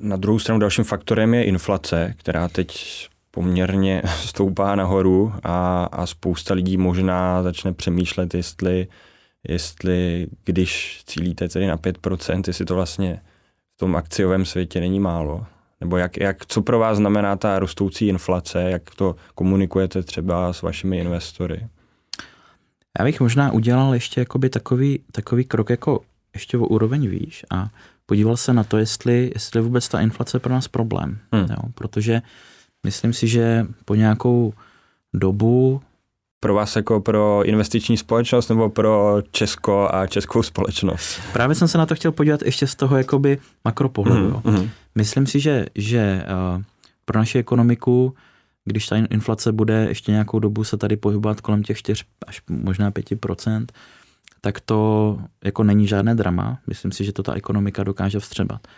Na 0.00 0.16
druhou 0.16 0.38
stranu 0.38 0.60
dalším 0.60 0.84
faktorem 0.84 1.34
je 1.34 1.44
inflace, 1.44 2.14
která 2.16 2.48
teď 2.48 3.08
poměrně 3.30 4.02
stoupá 4.06 4.74
nahoru 4.74 5.32
a, 5.42 5.84
a 5.84 6.06
spousta 6.06 6.54
lidí 6.54 6.76
možná 6.76 7.42
začne 7.42 7.72
přemýšlet, 7.72 8.34
jestli, 8.34 8.86
jestli 9.48 10.26
když 10.44 11.02
cílíte 11.06 11.48
tedy 11.48 11.66
na 11.66 11.76
5%, 11.76 12.42
jestli 12.46 12.64
to 12.64 12.74
vlastně 12.74 13.20
v 13.76 13.78
tom 13.78 13.96
akciovém 13.96 14.44
světě 14.44 14.80
není 14.80 15.00
málo. 15.00 15.46
Nebo 15.80 15.96
jak, 15.96 16.16
jak, 16.16 16.46
co 16.46 16.62
pro 16.62 16.78
vás 16.78 16.96
znamená 16.96 17.36
ta 17.36 17.58
rostoucí 17.58 18.08
inflace, 18.08 18.62
jak 18.62 18.94
to 18.94 19.16
komunikujete 19.34 20.02
třeba 20.02 20.52
s 20.52 20.62
vašimi 20.62 20.98
investory? 20.98 21.68
Já 22.98 23.04
bych 23.04 23.20
možná 23.20 23.52
udělal 23.52 23.94
ještě 23.94 24.20
jakoby 24.20 24.50
takový, 24.50 25.00
takový 25.12 25.44
krok 25.44 25.70
jako 25.70 26.00
ještě 26.34 26.58
o 26.58 26.66
úroveň 26.66 27.08
výš 27.08 27.44
a 27.50 27.68
podíval 28.06 28.36
se 28.36 28.52
na 28.52 28.64
to, 28.64 28.78
jestli, 28.78 29.30
jestli 29.34 29.60
vůbec 29.60 29.88
ta 29.88 30.00
inflace 30.00 30.36
je 30.36 30.40
pro 30.40 30.52
nás 30.52 30.68
problém. 30.68 31.18
Hmm. 31.32 31.46
Jo? 31.50 31.70
Protože 31.74 32.22
myslím 32.84 33.12
si, 33.12 33.28
že 33.28 33.66
po 33.84 33.94
nějakou 33.94 34.52
dobu 35.14 35.82
pro 36.40 36.54
vás 36.54 36.76
jako 36.76 37.00
pro 37.00 37.42
investiční 37.44 37.96
společnost 37.96 38.48
nebo 38.48 38.70
pro 38.70 39.22
Česko 39.30 39.88
a 39.92 40.06
českou 40.06 40.42
společnost? 40.42 41.20
Právě 41.32 41.54
jsem 41.54 41.68
se 41.68 41.78
na 41.78 41.86
to 41.86 41.94
chtěl 41.94 42.12
podívat 42.12 42.42
ještě 42.42 42.66
z 42.66 42.74
toho 42.74 42.96
jakoby 42.96 43.38
makropohledu. 43.64 44.30
Mm-hmm. 44.30 44.68
Myslím 44.94 45.26
si, 45.26 45.40
že, 45.40 45.66
že 45.74 46.24
uh, 46.56 46.62
pro 47.04 47.18
naši 47.18 47.38
ekonomiku, 47.38 48.14
když 48.64 48.86
ta 48.86 48.96
inflace 48.96 49.52
bude 49.52 49.86
ještě 49.88 50.12
nějakou 50.12 50.38
dobu 50.38 50.64
se 50.64 50.76
tady 50.76 50.96
pohybovat 50.96 51.40
kolem 51.40 51.62
těch 51.62 51.78
4 51.78 52.04
až 52.26 52.42
možná 52.48 52.90
5% 52.90 53.66
tak 54.40 54.60
to 54.60 55.18
jako 55.44 55.64
není 55.64 55.86
žádné 55.86 56.14
drama. 56.14 56.58
Myslím 56.66 56.92
si, 56.92 57.04
že 57.04 57.12
to 57.12 57.22
ta 57.22 57.34
ekonomika 57.34 57.84
dokáže 57.84 58.20
vstřebat. 58.20 58.68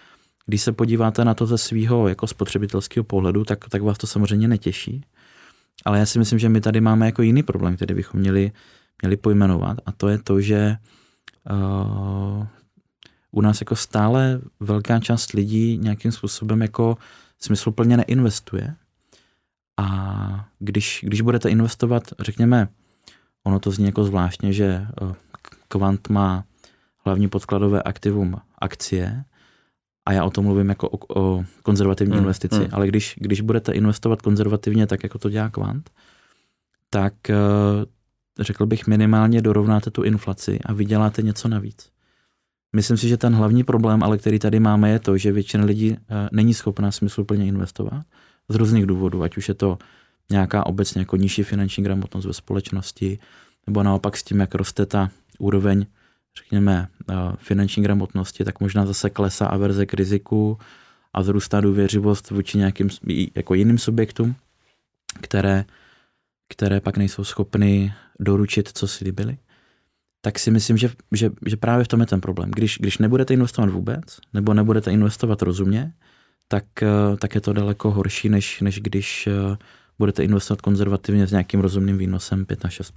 Když 0.47 0.63
se 0.63 0.73
podíváte 0.73 1.25
na 1.25 1.35
to 1.35 1.47
ze 1.47 1.59
svého 1.59 2.09
jako 2.09 2.27
spotřebitelského 2.27 3.05
pohledu, 3.05 3.45
tak, 3.45 3.69
tak 3.69 3.83
vás 3.83 3.99
to 3.99 4.07
samozřejmě 4.07 4.49
netěší. 4.49 5.05
Ale 5.85 5.99
já 5.99 6.07
si 6.07 6.19
myslím, 6.19 6.39
že 6.39 6.49
my 6.49 6.61
tady 6.61 6.81
máme 6.81 7.07
jako 7.07 7.23
jiný 7.23 7.43
problém, 7.43 7.77
který 7.77 7.95
bychom 7.95 8.21
měli, 8.21 8.53
měli 9.03 9.17
pojmenovat 9.17 9.79
a 9.87 9.93
to 9.93 10.09
je 10.09 10.19
to, 10.19 10.41
že 10.41 10.77
uh, 11.51 12.47
u 13.31 13.41
nás 13.41 13.61
jako 13.61 13.77
stále 13.77 14.41
velká 14.61 15.01
část 15.01 15.33
lidí 15.33 15.79
nějakým 15.79 16.13
způsobem 16.13 16.63
jako 16.63 16.97
smysluplně 17.39 17.97
neinvestuje. 17.97 18.75
A 19.77 20.49
když, 20.59 21.01
když 21.03 21.21
budete 21.21 21.51
investovat, 21.51 22.03
řekněme, 22.21 22.69
ono 23.45 23.59
to 23.59 23.71
zní 23.71 23.87
jako 23.87 24.05
zvláštně, 24.05 24.53
že 24.53 24.87
Kvant 25.69 26.09
má 26.09 26.45
hlavní 27.05 27.29
podkladové 27.29 27.83
aktivum 27.83 28.37
akcie, 28.59 29.25
a 30.07 30.13
já 30.13 30.25
o 30.25 30.31
tom 30.31 30.45
mluvím 30.45 30.69
jako 30.69 30.89
o, 30.89 31.21
o 31.21 31.45
konzervativní 31.63 32.13
hmm, 32.13 32.23
investici, 32.23 32.57
hmm. 32.57 32.69
ale 32.73 32.89
když, 32.89 33.15
když 33.19 33.41
budete 33.41 33.73
investovat 33.73 34.23
konzervativně, 34.23 34.87
tak 34.87 35.03
jako 35.03 35.19
to 35.19 35.31
dělá 35.31 35.49
kvant, 35.49 35.91
tak 36.91 37.31
eh, 37.31 37.37
řekl 38.39 38.67
bych 38.67 38.87
minimálně 38.87 39.43
dorovnáte 39.43 39.91
tu 39.91 40.03
inflaci 40.03 40.59
a 40.65 40.73
vyděláte 40.73 41.23
něco 41.23 41.49
navíc. 41.49 41.93
Myslím 42.73 42.97
si, 42.97 43.09
že 43.09 43.17
ten 43.17 43.35
hlavní 43.35 43.65
problém, 43.65 44.03
ale 44.03 44.19
který 44.19 44.39
tady 44.39 44.61
máme, 44.61 44.91
je 44.91 44.99
to, 44.99 45.19
že 45.19 45.33
většina 45.33 45.65
lidí 45.65 45.97
eh, 45.97 46.29
není 46.33 46.55
schopná 46.55 46.91
smysluplně 46.91 47.47
investovat 47.47 48.05
z 48.49 48.55
různých 48.55 48.87
důvodů, 48.87 49.23
ať 49.23 49.37
už 49.37 49.49
je 49.49 49.55
to 49.55 49.79
nějaká 50.31 50.67
obecně 50.67 51.01
jako 51.01 51.17
nižší 51.17 51.43
finanční 51.43 51.85
gramotnost 51.85 52.25
ve 52.25 52.33
společnosti, 52.33 53.19
nebo 53.67 53.83
naopak 53.83 54.17
s 54.17 54.23
tím, 54.23 54.41
jak 54.41 54.55
roste 54.55 54.87
ta 54.87 55.11
úroveň 55.39 55.87
řekněme, 56.37 56.89
eh, 57.11 57.15
finanční 57.37 57.83
gramotnosti, 57.83 58.45
tak 58.45 58.61
možná 58.61 58.87
zase 58.87 59.11
klesá 59.11 59.47
averze 59.47 59.87
k 59.87 59.95
riziku 59.95 60.59
a 61.13 61.21
vzrůstá 61.21 61.61
důvěřivost 61.61 62.31
vůči 62.31 62.59
nějakým 62.59 62.89
jako 63.35 63.55
jiným 63.55 63.79
subjektům, 63.79 64.35
které, 65.21 65.65
které 66.49 66.81
pak 66.81 66.97
nejsou 66.97 67.25
schopny 67.25 67.95
doručit, 68.21 68.71
co 68.75 68.89
si 68.89 69.05
líbili. 69.05 69.39
Tak 70.21 70.39
si 70.39 70.51
myslím, 70.51 70.77
že, 70.77 70.91
že, 71.13 71.31
že 71.47 71.57
právě 71.57 71.85
v 71.85 71.89
tom 71.89 72.01
je 72.01 72.07
ten 72.07 72.21
problém. 72.21 72.51
Když, 72.51 72.79
když 72.79 72.99
nebudete 72.99 73.35
investovat 73.35 73.71
vůbec, 73.71 74.19
nebo 74.35 74.55
nebudete 74.55 74.93
investovat 74.93 75.43
rozumně, 75.43 75.93
tak, 76.49 76.83
eh, 76.83 77.17
tak 77.17 77.35
je 77.35 77.41
to 77.41 77.53
daleko 77.53 77.91
horší, 77.91 78.29
než, 78.29 78.61
než 78.61 78.81
když 78.81 79.27
eh, 79.27 79.57
budete 79.99 80.25
investovat 80.25 80.61
konzervativně 80.61 81.27
s 81.27 81.31
nějakým 81.31 81.61
rozumným 81.61 81.99
výnosem 81.99 82.47
5 82.47 82.65
až 82.65 82.75
6 82.75 82.93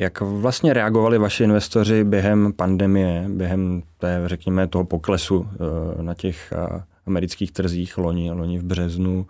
jak 0.00 0.20
vlastně 0.20 0.72
reagovali 0.72 1.18
vaši 1.18 1.44
investoři 1.44 2.04
během 2.04 2.52
pandemie, 2.52 3.24
během 3.28 3.82
té, 3.98 4.22
řekněme, 4.26 4.66
toho 4.66 4.84
poklesu 4.84 5.48
eh, 5.52 6.02
na 6.02 6.14
těch 6.14 6.52
eh, 6.52 6.82
amerických 7.06 7.52
trzích 7.52 7.98
loni, 7.98 8.30
loni 8.30 8.58
v 8.58 8.62
březnu? 8.62 9.26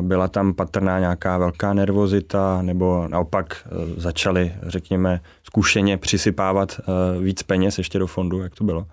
Byla 0.00 0.28
tam 0.28 0.54
patrná 0.54 0.98
nějaká 0.98 1.38
velká 1.38 1.74
nervozita, 1.74 2.62
nebo 2.62 3.08
naopak 3.08 3.66
eh, 3.66 4.00
začali, 4.00 4.54
řekněme, 4.62 5.20
zkušeně 5.42 5.98
přisypávat 5.98 6.80
víc 7.20 7.42
peněz 7.42 7.78
ještě 7.78 7.98
do 7.98 8.06
fondu? 8.06 8.40
Jak 8.40 8.54
to 8.54 8.64
bylo? 8.64 8.86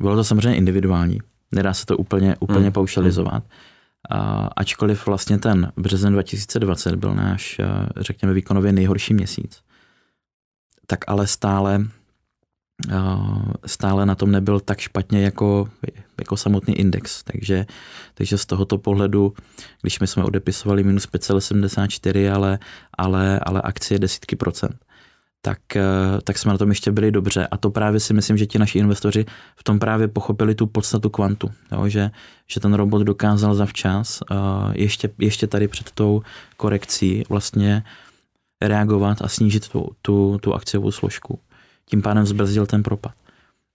Bylo 0.00 0.16
to 0.16 0.24
samozřejmě 0.24 0.56
individuální. 0.56 1.18
Nedá 1.52 1.74
se 1.74 1.86
to 1.86 1.96
úplně, 1.96 2.36
úplně 2.40 2.60
hmm. 2.60 2.72
paušalizovat. 2.72 3.32
Hmm. 3.32 3.42
Ačkoliv 4.56 5.06
vlastně 5.06 5.38
ten 5.38 5.72
březen 5.76 6.12
2020 6.12 6.94
byl 6.94 7.14
náš, 7.14 7.58
eh, 7.58 7.66
řekněme, 7.96 8.34
výkonově 8.34 8.72
nejhorší 8.72 9.14
měsíc, 9.14 9.62
tak 10.86 10.98
ale 11.06 11.26
stále, 11.26 11.86
eh, 12.90 12.94
stále 13.66 14.06
na 14.06 14.14
tom 14.14 14.30
nebyl 14.30 14.60
tak 14.60 14.80
špatně 14.80 15.22
jako, 15.22 15.68
jako 16.18 16.36
samotný 16.36 16.74
index. 16.74 17.22
Takže, 17.22 17.66
takže 18.14 18.38
z 18.38 18.46
tohoto 18.46 18.78
pohledu, 18.78 19.34
když 19.82 20.00
my 20.00 20.06
jsme 20.06 20.24
odepisovali 20.24 20.84
minus 20.84 21.06
5,74, 21.06 22.30
ale, 22.30 22.58
ale, 22.98 23.40
ale 23.40 23.62
akcie 23.62 23.98
desítky 23.98 24.36
procent, 24.36 24.84
tak, 25.44 25.76
eh, 25.76 25.82
tak 26.24 26.38
jsme 26.38 26.52
na 26.52 26.58
tom 26.58 26.68
ještě 26.68 26.92
byli 26.92 27.10
dobře. 27.10 27.46
A 27.50 27.56
to 27.56 27.70
právě 27.70 28.00
si 28.00 28.14
myslím, 28.14 28.36
že 28.36 28.46
ti 28.46 28.58
naši 28.58 28.78
investoři 28.78 29.24
v 29.56 29.64
tom 29.64 29.78
právě 29.78 30.08
pochopili 30.08 30.54
tu 30.54 30.66
podstatu 30.66 31.10
kvantu. 31.10 31.50
Jo? 31.72 31.88
Že, 31.88 32.10
že 32.46 32.60
ten 32.60 32.74
robot 32.74 33.02
dokázal 33.02 33.54
zavčas 33.54 34.22
uh, 34.30 34.36
ještě, 34.74 35.10
ještě 35.18 35.46
tady 35.46 35.68
před 35.68 35.90
tou 35.90 36.22
korekcí 36.56 37.24
vlastně 37.28 37.84
reagovat 38.62 39.22
a 39.22 39.28
snížit 39.28 39.68
tu, 39.68 39.88
tu, 40.02 40.38
tu 40.42 40.54
akciovou 40.54 40.90
složku. 40.90 41.38
Tím 41.86 42.02
pádem 42.02 42.26
zbrzdil 42.26 42.66
ten 42.66 42.82
propad. 42.82 43.12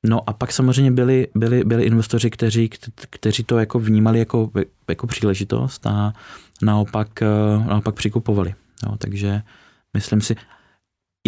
No 0.06 0.30
a 0.30 0.34
pak 0.34 0.52
samozřejmě 0.52 0.92
byli, 0.92 1.28
byli, 1.36 1.64
byli 1.64 1.84
investoři, 1.84 2.30
kteří, 2.30 2.70
kteří 3.10 3.44
to 3.44 3.60
jako 3.60 3.80
vnímali 3.80 4.20
jako, 4.20 4.52
jako 4.90 5.08
příležitost 5.08 5.88
a 5.88 6.14
naopak, 6.62 7.22
eh, 7.22 7.28
naopak 7.68 7.96
přikupovali. 7.96 8.56
Jo, 8.86 8.96
takže 8.98 9.42
myslím 9.94 10.22
si, 10.22 10.36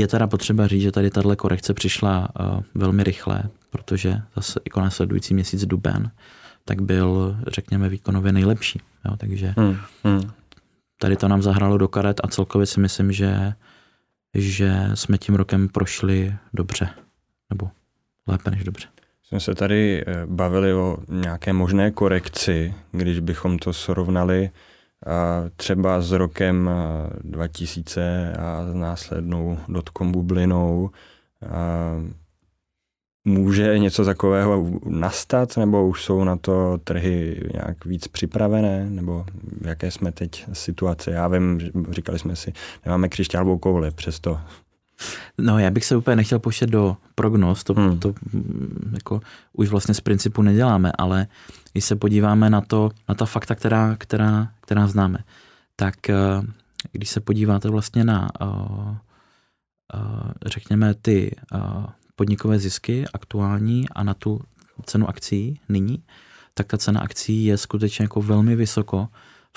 je 0.01 0.07
teda 0.07 0.27
potřeba 0.27 0.67
říct, 0.67 0.81
že 0.81 0.91
tady 0.91 1.09
tahle 1.09 1.35
korekce 1.35 1.73
přišla 1.73 2.29
uh, 2.39 2.61
velmi 2.75 3.03
rychle, 3.03 3.43
protože 3.69 4.21
zase 4.35 4.59
jako 4.65 4.81
následující 4.81 5.33
měsíc 5.33 5.65
duben, 5.65 6.11
tak 6.65 6.81
byl, 6.81 7.37
řekněme, 7.47 7.89
výkonově 7.89 8.31
nejlepší. 8.31 8.81
Jo, 9.05 9.17
takže 9.17 9.53
hmm, 9.57 9.77
hmm. 10.03 10.31
tady 10.99 11.15
to 11.15 11.27
nám 11.27 11.41
zahrálo 11.41 11.77
do 11.77 11.87
karet 11.87 12.21
a 12.23 12.27
celkově 12.27 12.67
si 12.67 12.79
myslím, 12.79 13.11
že, 13.11 13.53
že 14.33 14.89
jsme 14.93 15.17
tím 15.17 15.35
rokem 15.35 15.69
prošli 15.69 16.35
dobře, 16.53 16.89
nebo 17.49 17.69
lépe 18.27 18.51
než 18.51 18.63
dobře. 18.63 18.87
Jsme 19.23 19.39
se 19.39 19.55
tady 19.55 20.03
eh, 20.07 20.25
bavili 20.25 20.73
o 20.73 20.97
nějaké 21.09 21.53
možné 21.53 21.91
korekci, 21.91 22.73
když 22.91 23.19
bychom 23.19 23.59
to 23.59 23.73
srovnali 23.73 24.49
třeba 25.55 26.01
s 26.01 26.11
rokem 26.11 26.69
2000 27.21 28.33
a 28.39 28.65
s 28.71 28.73
následnou 28.73 29.57
dotkom 29.67 30.11
bublinou. 30.11 30.89
Může 33.25 33.79
něco 33.79 34.05
takového 34.05 34.71
nastat, 34.85 35.57
nebo 35.57 35.87
už 35.87 36.03
jsou 36.03 36.23
na 36.23 36.35
to 36.35 36.77
trhy 36.83 37.43
nějak 37.53 37.85
víc 37.85 38.07
připravené, 38.07 38.89
nebo 38.89 39.25
v 39.61 39.67
jaké 39.67 39.91
jsme 39.91 40.11
teď 40.11 40.45
situace? 40.53 41.11
Já 41.11 41.27
vím, 41.27 41.59
říkali 41.89 42.19
jsme 42.19 42.35
si, 42.35 42.53
nemáme 42.85 43.09
křišťálovou 43.09 43.57
kouli, 43.57 43.91
přesto 43.91 44.39
No, 45.37 45.59
já 45.59 45.71
bych 45.71 45.85
se 45.85 45.95
úplně 45.95 46.15
nechtěl 46.15 46.39
pouštět 46.39 46.69
do 46.69 46.97
prognóz, 47.15 47.63
to, 47.63 47.73
hmm. 47.73 47.99
to 47.99 48.13
jako 48.93 49.21
už 49.53 49.69
vlastně 49.69 49.93
z 49.93 50.01
principu 50.01 50.41
neděláme, 50.41 50.91
ale 50.97 51.27
když 51.71 51.85
se 51.85 51.95
podíváme 51.95 52.49
na 52.49 52.61
to, 52.61 52.91
na 53.09 53.15
ta 53.15 53.25
fakta, 53.25 53.55
která, 53.55 53.95
která, 53.97 54.47
která 54.61 54.87
známe, 54.87 55.19
tak 55.75 56.09
eh, 56.09 56.15
když 56.91 57.09
se 57.09 57.19
podíváte 57.19 57.69
vlastně 57.69 58.03
na, 58.03 58.29
eh, 58.41 58.45
eh, 59.95 60.33
řekněme, 60.45 60.93
ty 60.93 61.35
podnikové 62.15 62.59
zisky 62.59 63.05
aktuální 63.13 63.89
a 63.89 64.03
na 64.03 64.13
tu 64.13 64.41
cenu 64.85 65.09
akcí 65.09 65.59
nyní, 65.69 66.03
tak 66.53 66.67
ta 66.67 66.77
cena 66.77 67.01
akcí 67.01 67.45
je 67.45 67.57
skutečně 67.57 68.03
jako 68.03 68.21
velmi 68.21 68.55
vysoko 68.55 69.07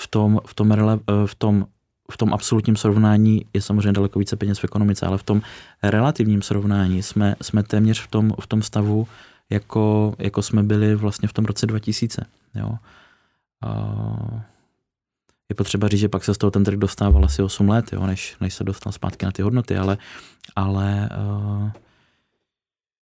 v 0.01 0.07
tom, 0.07 0.39
v 0.47 0.53
tom, 0.53 0.99
v 1.25 1.35
tom 1.35 1.65
v 2.11 2.17
tom 2.17 2.33
absolutním 2.33 2.75
srovnání 2.75 3.45
je 3.53 3.61
samozřejmě 3.61 3.91
daleko 3.91 4.19
více 4.19 4.35
peněz 4.35 4.59
v 4.59 4.63
ekonomice, 4.63 5.05
ale 5.05 5.17
v 5.17 5.23
tom 5.23 5.41
relativním 5.83 6.41
srovnání 6.41 7.03
jsme, 7.03 7.35
jsme 7.41 7.63
téměř 7.63 8.01
v 8.01 8.07
tom, 8.07 8.33
v 8.41 8.47
tom 8.47 8.61
stavu, 8.61 9.07
jako, 9.49 10.15
jako 10.19 10.41
jsme 10.41 10.63
byli 10.63 10.95
vlastně 10.95 11.27
v 11.27 11.33
tom 11.33 11.45
roce 11.45 11.65
2000. 11.65 12.25
Jo. 12.55 12.77
A 13.61 13.95
je 15.49 15.55
potřeba 15.55 15.87
říct, 15.87 15.99
že 15.99 16.09
pak 16.09 16.23
se 16.23 16.33
z 16.33 16.37
toho 16.37 16.51
ten 16.51 16.63
trh 16.63 16.77
dostával 16.77 17.25
asi 17.25 17.41
8 17.41 17.69
let, 17.69 17.93
jo, 17.93 18.05
než, 18.05 18.35
než 18.41 18.53
se 18.53 18.63
dostal 18.63 18.93
zpátky 18.93 19.25
na 19.25 19.31
ty 19.31 19.41
hodnoty, 19.41 19.77
ale, 19.77 19.97
ale 20.55 21.09
uh, 21.17 21.71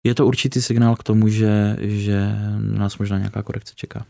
je 0.04 0.14
to 0.14 0.26
určitý 0.26 0.62
signál 0.62 0.96
k 0.96 1.02
tomu, 1.02 1.28
že, 1.28 1.76
že 1.80 2.36
nás 2.58 2.98
možná 2.98 3.18
nějaká 3.18 3.42
korekce 3.42 3.74
čeká. 3.76 4.06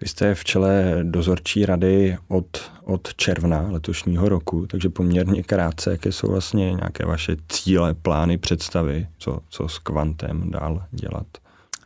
Vy 0.00 0.08
jste 0.08 0.34
v 0.34 0.44
čele 0.44 0.98
dozorčí 1.02 1.66
rady 1.66 2.18
od, 2.28 2.72
od 2.84 3.14
června 3.14 3.66
letošního 3.70 4.28
roku, 4.28 4.66
takže 4.66 4.88
poměrně 4.88 5.42
krátce, 5.42 5.90
jaké 5.90 6.12
jsou 6.12 6.30
vlastně 6.30 6.72
nějaké 6.72 7.06
vaše 7.06 7.36
cíle, 7.48 7.94
plány, 7.94 8.38
představy, 8.38 9.08
co, 9.18 9.40
co 9.48 9.68
s 9.68 9.78
kvantem 9.78 10.50
dál 10.50 10.84
dělat? 10.90 11.26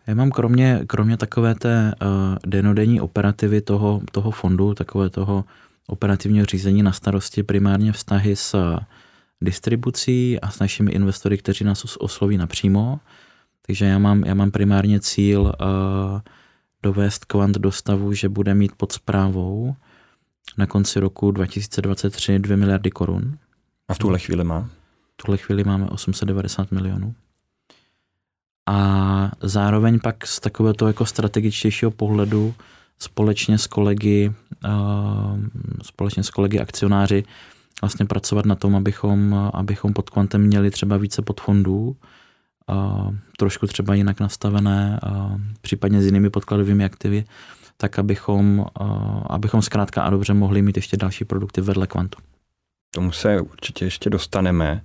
Já 0.06 0.14
mám 0.14 0.30
kromě, 0.30 0.80
kromě 0.86 1.16
takové 1.16 1.54
té 1.54 1.94
uh, 2.02 2.08
denodenní 2.46 3.00
operativy 3.00 3.60
toho, 3.60 4.00
toho 4.12 4.30
fondu, 4.30 4.74
takové 4.74 5.10
toho 5.10 5.44
operativního 5.86 6.46
řízení 6.46 6.82
na 6.82 6.92
starosti 6.92 7.42
primárně 7.42 7.92
vztahy 7.92 8.36
s 8.36 8.76
distribucí 9.40 10.40
a 10.40 10.50
s 10.50 10.58
našimi 10.58 10.92
investory, 10.92 11.38
kteří 11.38 11.64
nás 11.64 11.96
osloví 11.96 12.36
napřímo. 12.36 13.00
Takže 13.66 13.84
já 13.84 13.98
mám, 13.98 14.24
já 14.24 14.34
mám 14.34 14.50
primárně 14.50 15.00
cíl 15.00 15.40
uh, 15.40 16.20
dovést 16.82 17.24
kvant 17.24 17.58
do 17.58 17.72
stavu, 17.72 18.12
že 18.12 18.28
bude 18.28 18.54
mít 18.54 18.72
pod 18.76 18.92
zprávou 18.92 19.74
na 20.58 20.66
konci 20.66 21.00
roku 21.00 21.30
2023 21.30 22.38
2 22.38 22.56
miliardy 22.56 22.90
korun. 22.90 23.38
A 23.88 23.94
v 23.94 23.98
tuhle 23.98 24.18
chvíli 24.18 24.44
má? 24.44 24.68
V 25.12 25.22
tuhle 25.22 25.38
chvíli 25.38 25.64
máme 25.64 25.88
890 25.88 26.72
milionů. 26.72 27.14
A 28.68 29.30
zároveň 29.40 30.00
pak 30.00 30.26
z 30.26 30.40
takového 30.40 30.74
toho 30.74 30.88
jako 30.88 31.06
strategičtějšího 31.06 31.90
pohledu 31.90 32.54
společně 32.98 33.58
s 33.58 33.66
kolegy, 33.66 34.32
uh, 34.64 35.38
společně 35.82 36.22
s 36.22 36.30
kolegy 36.30 36.58
akcionáři 36.58 37.24
vlastně 37.80 38.06
pracovat 38.06 38.44
na 38.46 38.54
tom, 38.54 38.76
abychom, 38.76 39.50
abychom 39.54 39.92
pod 39.92 40.10
kvantem 40.10 40.40
měli 40.42 40.70
třeba 40.70 40.96
více 40.96 41.22
podfondů, 41.22 41.96
uh, 42.70 43.14
trošku 43.36 43.66
třeba 43.66 43.94
jinak 43.94 44.20
nastavené, 44.20 45.00
uh, 45.06 45.40
případně 45.60 46.02
s 46.02 46.04
jinými 46.04 46.30
podkladovými 46.30 46.84
aktivy, 46.84 47.24
tak 47.76 47.98
abychom, 47.98 48.58
uh, 48.58 49.22
abychom 49.30 49.62
zkrátka 49.62 50.02
a 50.02 50.10
dobře 50.10 50.34
mohli 50.34 50.62
mít 50.62 50.76
ještě 50.76 50.96
další 50.96 51.24
produkty 51.24 51.60
vedle 51.60 51.86
kvantu. 51.86 52.18
Tomu 52.90 53.12
se 53.12 53.40
určitě 53.40 53.84
ještě 53.84 54.10
dostaneme, 54.10 54.82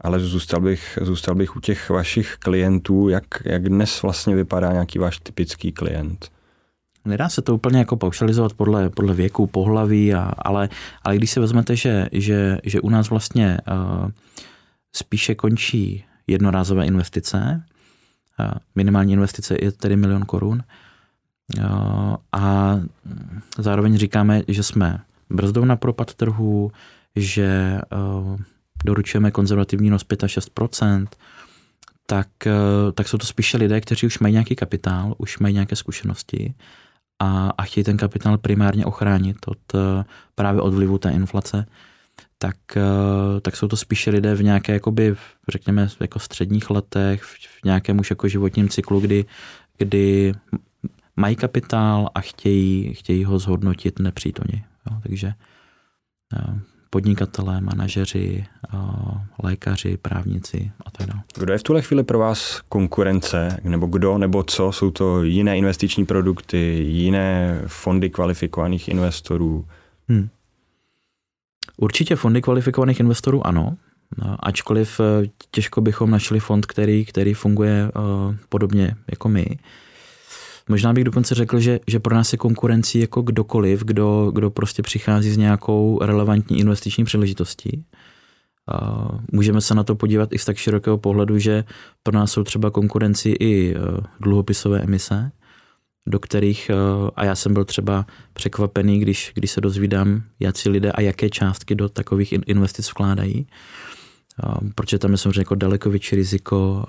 ale 0.00 0.20
zůstal 0.20 0.60
bych, 0.60 0.98
zůstal 1.02 1.34
bych 1.34 1.56
u 1.56 1.60
těch 1.60 1.90
vašich 1.90 2.36
klientů. 2.38 3.08
Jak, 3.08 3.24
jak 3.44 3.68
dnes 3.68 4.02
vlastně 4.02 4.34
vypadá 4.34 4.72
nějaký 4.72 4.98
váš 4.98 5.18
typický 5.18 5.72
klient? 5.72 6.30
Nedá 7.04 7.28
se 7.28 7.42
to 7.42 7.54
úplně 7.54 7.78
jako 7.78 7.96
paušalizovat 7.96 8.52
podle, 8.52 8.90
podle 8.90 9.14
věku, 9.14 9.46
pohlaví, 9.46 10.14
a, 10.14 10.32
ale, 10.38 10.68
ale 11.02 11.16
když 11.16 11.30
si 11.30 11.40
vezmete, 11.40 11.76
že, 11.76 12.08
že, 12.12 12.58
že 12.64 12.80
u 12.80 12.90
nás 12.90 13.10
vlastně 13.10 13.58
uh, 13.68 14.10
spíše 14.92 15.34
končí 15.34 16.04
jednorázové 16.26 16.86
investice, 16.86 17.62
minimální 18.74 19.12
investice 19.12 19.56
je 19.62 19.72
tedy 19.72 19.96
milion 19.96 20.24
korun, 20.24 20.62
a 22.32 22.74
zároveň 23.58 23.96
říkáme, 23.96 24.42
že 24.48 24.62
jsme 24.62 25.00
brzdou 25.30 25.64
na 25.64 25.76
propad 25.76 26.14
trhu, 26.14 26.72
že 27.16 27.80
uh, 28.24 28.40
doručujeme 28.84 29.30
konzervativní 29.30 29.90
nos 29.90 30.06
5-6%, 30.06 31.06
tak, 32.06 32.28
uh, 32.46 32.92
tak 32.92 33.08
jsou 33.08 33.18
to 33.18 33.26
spíše 33.26 33.56
lidé, 33.56 33.80
kteří 33.80 34.06
už 34.06 34.18
mají 34.18 34.32
nějaký 34.32 34.56
kapitál, 34.56 35.14
už 35.18 35.38
mají 35.38 35.54
nějaké 35.54 35.76
zkušenosti 35.76 36.54
a, 37.18 37.50
a 37.58 37.62
chtějí 37.62 37.84
ten 37.84 37.96
kapitál 37.96 38.38
primárně 38.38 38.86
ochránit 38.86 39.36
od, 39.46 39.58
uh, 39.74 39.80
právě 40.34 40.60
od 40.60 40.74
vlivu 40.74 40.98
té 40.98 41.10
inflace, 41.10 41.66
tak, 42.38 42.56
uh, 42.76 43.40
tak 43.40 43.56
jsou 43.56 43.68
to 43.68 43.76
spíše 43.76 44.10
lidé 44.10 44.34
v 44.34 44.42
nějaké, 44.42 44.72
jakoby, 44.72 45.16
řekněme, 45.48 45.88
jako 46.00 46.18
středních 46.18 46.70
letech, 46.70 47.22
v, 47.22 47.34
v 47.60 47.64
nějakém 47.64 47.98
už 47.98 48.10
jako 48.10 48.28
životním 48.28 48.68
cyklu, 48.68 49.00
kdy, 49.00 49.24
kdy 49.78 50.34
mají 51.16 51.36
kapitál 51.36 52.08
a 52.14 52.20
chtějí, 52.20 52.94
chtějí 52.94 53.24
ho 53.24 53.38
zhodnotit 53.38 53.98
nepřítomně. 53.98 54.64
Jo, 54.90 54.96
takže 55.02 55.32
podnikatelé, 56.90 57.60
manažeři, 57.60 58.44
lékaři, 59.42 59.96
právníci 59.96 60.70
a 60.86 60.90
tak 60.90 61.06
dále. 61.06 61.22
Kdo 61.38 61.52
je 61.52 61.58
v 61.58 61.62
tuhle 61.62 61.82
chvíli 61.82 62.04
pro 62.04 62.18
vás 62.18 62.60
konkurence, 62.68 63.60
nebo 63.64 63.86
kdo, 63.86 64.18
nebo 64.18 64.42
co? 64.42 64.72
Jsou 64.72 64.90
to 64.90 65.22
jiné 65.22 65.58
investiční 65.58 66.06
produkty, 66.06 66.58
jiné 66.88 67.62
fondy 67.66 68.10
kvalifikovaných 68.10 68.88
investorů? 68.88 69.66
Hmm. 70.08 70.28
Určitě 71.76 72.16
fondy 72.16 72.42
kvalifikovaných 72.42 73.00
investorů 73.00 73.46
ano, 73.46 73.76
ačkoliv 74.40 75.00
e, 75.00 75.04
těžko 75.50 75.80
bychom 75.80 76.10
našli 76.10 76.40
fond, 76.40 76.66
který, 76.66 77.04
který 77.04 77.34
funguje 77.34 77.72
e, 77.72 77.90
podobně 78.48 78.94
jako 79.10 79.28
my. 79.28 79.46
Možná 80.68 80.92
bych 80.92 81.04
dokonce 81.04 81.34
řekl, 81.34 81.60
že, 81.60 81.80
že 81.86 82.00
pro 82.00 82.14
nás 82.14 82.32
je 82.32 82.38
konkurencí 82.38 83.00
jako 83.00 83.22
kdokoliv, 83.22 83.84
kdo, 83.84 84.30
kdo 84.34 84.50
prostě 84.50 84.82
přichází 84.82 85.30
s 85.30 85.36
nějakou 85.36 85.98
relevantní 86.02 86.58
investiční 86.58 87.04
příležitostí. 87.04 87.84
Můžeme 89.32 89.60
se 89.60 89.74
na 89.74 89.84
to 89.84 89.94
podívat 89.94 90.32
i 90.32 90.38
z 90.38 90.44
tak 90.44 90.56
širokého 90.56 90.98
pohledu, 90.98 91.38
že 91.38 91.64
pro 92.02 92.18
nás 92.18 92.32
jsou 92.32 92.44
třeba 92.44 92.70
konkurenci 92.70 93.28
i 93.30 93.74
e, 93.74 93.78
dluhopisové 94.20 94.80
emise, 94.80 95.30
do 96.06 96.18
kterých, 96.18 96.70
e, 96.70 96.74
a 97.16 97.24
já 97.24 97.34
jsem 97.34 97.54
byl 97.54 97.64
třeba 97.64 98.06
překvapený, 98.32 99.00
když, 99.00 99.32
když 99.34 99.50
se 99.50 99.60
dozvídám, 99.60 100.22
jaký 100.40 100.68
lidé 100.68 100.92
a 100.92 101.00
jaké 101.00 101.30
částky 101.30 101.74
do 101.74 101.88
takových 101.88 102.32
investic 102.32 102.90
vkládají, 102.90 103.46
protože 104.74 104.98
tam 104.98 105.12
je 105.12 105.18
samozřejmě 105.18 105.40
jako 105.40 105.54
daleko 105.54 105.90
větší 105.90 106.16
riziko. 106.16 106.84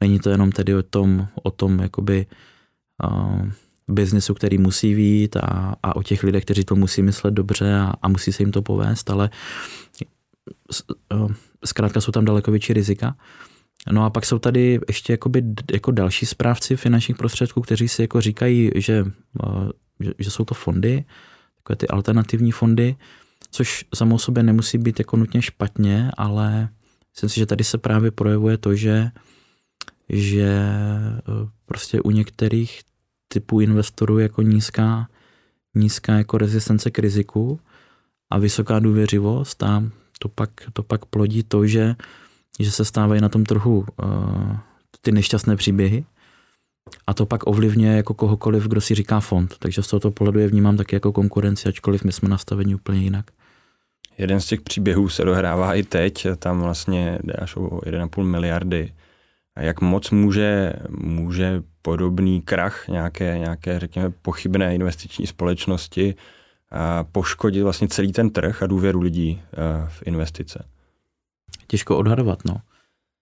Není 0.00 0.18
to 0.18 0.30
jenom 0.30 0.52
tedy 0.52 0.74
o 0.74 0.82
tom, 0.82 1.26
o 1.42 1.50
tom 1.50 1.78
jakoby 1.78 2.26
biznesu, 3.88 4.34
který 4.34 4.58
musí 4.58 4.94
vít 4.94 5.36
a, 5.36 5.76
a 5.82 5.96
o 5.96 6.02
těch 6.02 6.22
lidech, 6.22 6.44
kteří 6.44 6.64
to 6.64 6.74
musí 6.74 7.02
myslet 7.02 7.34
dobře 7.34 7.74
a, 7.74 7.92
a 8.02 8.08
musí 8.08 8.32
se 8.32 8.42
jim 8.42 8.52
to 8.52 8.62
povést, 8.62 9.10
ale 9.10 9.30
zkrátka 11.64 12.00
jsou 12.00 12.12
tam 12.12 12.24
daleko 12.24 12.50
větší 12.50 12.72
rizika. 12.72 13.16
No 13.92 14.04
a 14.04 14.10
pak 14.10 14.26
jsou 14.26 14.38
tady 14.38 14.80
ještě 14.88 15.12
jakoby, 15.12 15.42
jako 15.72 15.90
další 15.90 16.26
správci 16.26 16.76
finančních 16.76 17.16
prostředků, 17.16 17.60
kteří 17.60 17.88
si 17.88 18.02
jako 18.02 18.20
říkají, 18.20 18.70
že, 18.74 19.04
že, 20.00 20.12
že 20.18 20.30
jsou 20.30 20.44
to 20.44 20.54
fondy, 20.54 21.04
takové 21.56 21.76
ty 21.76 21.88
alternativní 21.88 22.52
fondy, 22.52 22.96
což 23.50 23.84
samo 23.94 24.18
sobě 24.18 24.42
nemusí 24.42 24.78
být 24.78 24.98
jako 24.98 25.16
nutně 25.16 25.42
špatně, 25.42 26.10
ale 26.16 26.68
myslím 27.14 27.30
si, 27.30 27.40
že 27.40 27.46
tady 27.46 27.64
se 27.64 27.78
právě 27.78 28.10
projevuje 28.10 28.58
to, 28.58 28.74
že, 28.74 29.10
že 30.08 30.62
prostě 31.66 32.00
u 32.00 32.10
některých 32.10 32.80
typu 33.28 33.60
investorů 33.60 34.18
jako 34.18 34.42
nízká, 34.42 35.08
nízká 35.74 36.12
jako 36.12 36.38
rezistence 36.38 36.90
k 36.90 36.98
riziku 36.98 37.60
a 38.30 38.38
vysoká 38.38 38.78
důvěřivost 38.78 39.62
a 39.62 39.84
to 40.18 40.28
pak, 40.28 40.50
to 40.72 40.82
pak 40.82 41.06
plodí 41.06 41.42
to, 41.42 41.66
že, 41.66 41.94
že 42.60 42.70
se 42.70 42.84
stávají 42.84 43.20
na 43.20 43.28
tom 43.28 43.44
trhu 43.44 43.86
uh, 44.02 44.56
ty 45.00 45.12
nešťastné 45.12 45.56
příběhy 45.56 46.04
a 47.06 47.14
to 47.14 47.26
pak 47.26 47.46
ovlivňuje 47.46 47.96
jako 47.96 48.14
kohokoliv, 48.14 48.68
kdo 48.68 48.80
si 48.80 48.94
říká 48.94 49.20
fond. 49.20 49.54
Takže 49.58 49.82
z 49.82 49.86
tohoto 49.86 50.10
pohledu 50.10 50.38
je 50.38 50.48
vnímám 50.48 50.76
taky 50.76 50.96
jako 50.96 51.12
konkurenci, 51.12 51.68
ačkoliv 51.68 52.04
my 52.04 52.12
jsme 52.12 52.28
nastaveni 52.28 52.74
úplně 52.74 53.00
jinak. 53.00 53.26
Jeden 54.18 54.40
z 54.40 54.46
těch 54.46 54.60
příběhů 54.60 55.08
se 55.08 55.24
dohrává 55.24 55.74
i 55.74 55.82
teď, 55.82 56.26
tam 56.38 56.60
vlastně 56.60 57.18
jde 57.22 57.32
až 57.32 57.56
o 57.56 57.60
1,5 57.60 58.22
miliardy 58.24 58.92
jak 59.56 59.80
moc 59.80 60.10
může, 60.10 60.72
může 60.90 61.62
podobný 61.82 62.42
krach 62.42 62.88
nějaké, 62.88 63.38
nějaké, 63.38 63.78
řekněme, 63.78 64.10
pochybné 64.10 64.74
investiční 64.74 65.26
společnosti 65.26 66.14
poškodit 67.12 67.62
vlastně 67.62 67.88
celý 67.88 68.12
ten 68.12 68.30
trh 68.30 68.62
a 68.62 68.66
důvěru 68.66 69.00
lidí 69.00 69.42
v 69.88 70.02
investice? 70.06 70.64
Těžko 71.72 71.98
odhadovat, 71.98 72.38
no. 72.44 72.56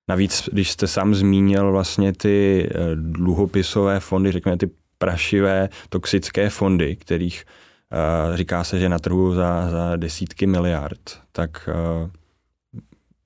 Navíc, 0.09 0.49
když 0.53 0.71
jste 0.71 0.87
sám 0.87 1.15
zmínil 1.15 1.73
vlastně 1.73 2.13
ty 2.13 2.69
e, 2.71 2.97
dluhopisové 2.97 4.01
fondy, 4.01 4.33
řekněme 4.33 4.57
ty 4.57 4.71
prašivé, 4.99 5.69
toxické 5.89 6.51
fondy, 6.51 6.97
kterých 6.97 7.45
uh, 7.93 8.37
říká 8.37 8.65
se, 8.65 8.79
že 8.79 8.89
na 8.89 8.99
trhu 8.99 9.35
za, 9.35 9.71
za 9.71 9.97
desítky 9.97 10.47
miliard, 10.47 11.21
tak 11.33 11.69
uh, 11.69 12.11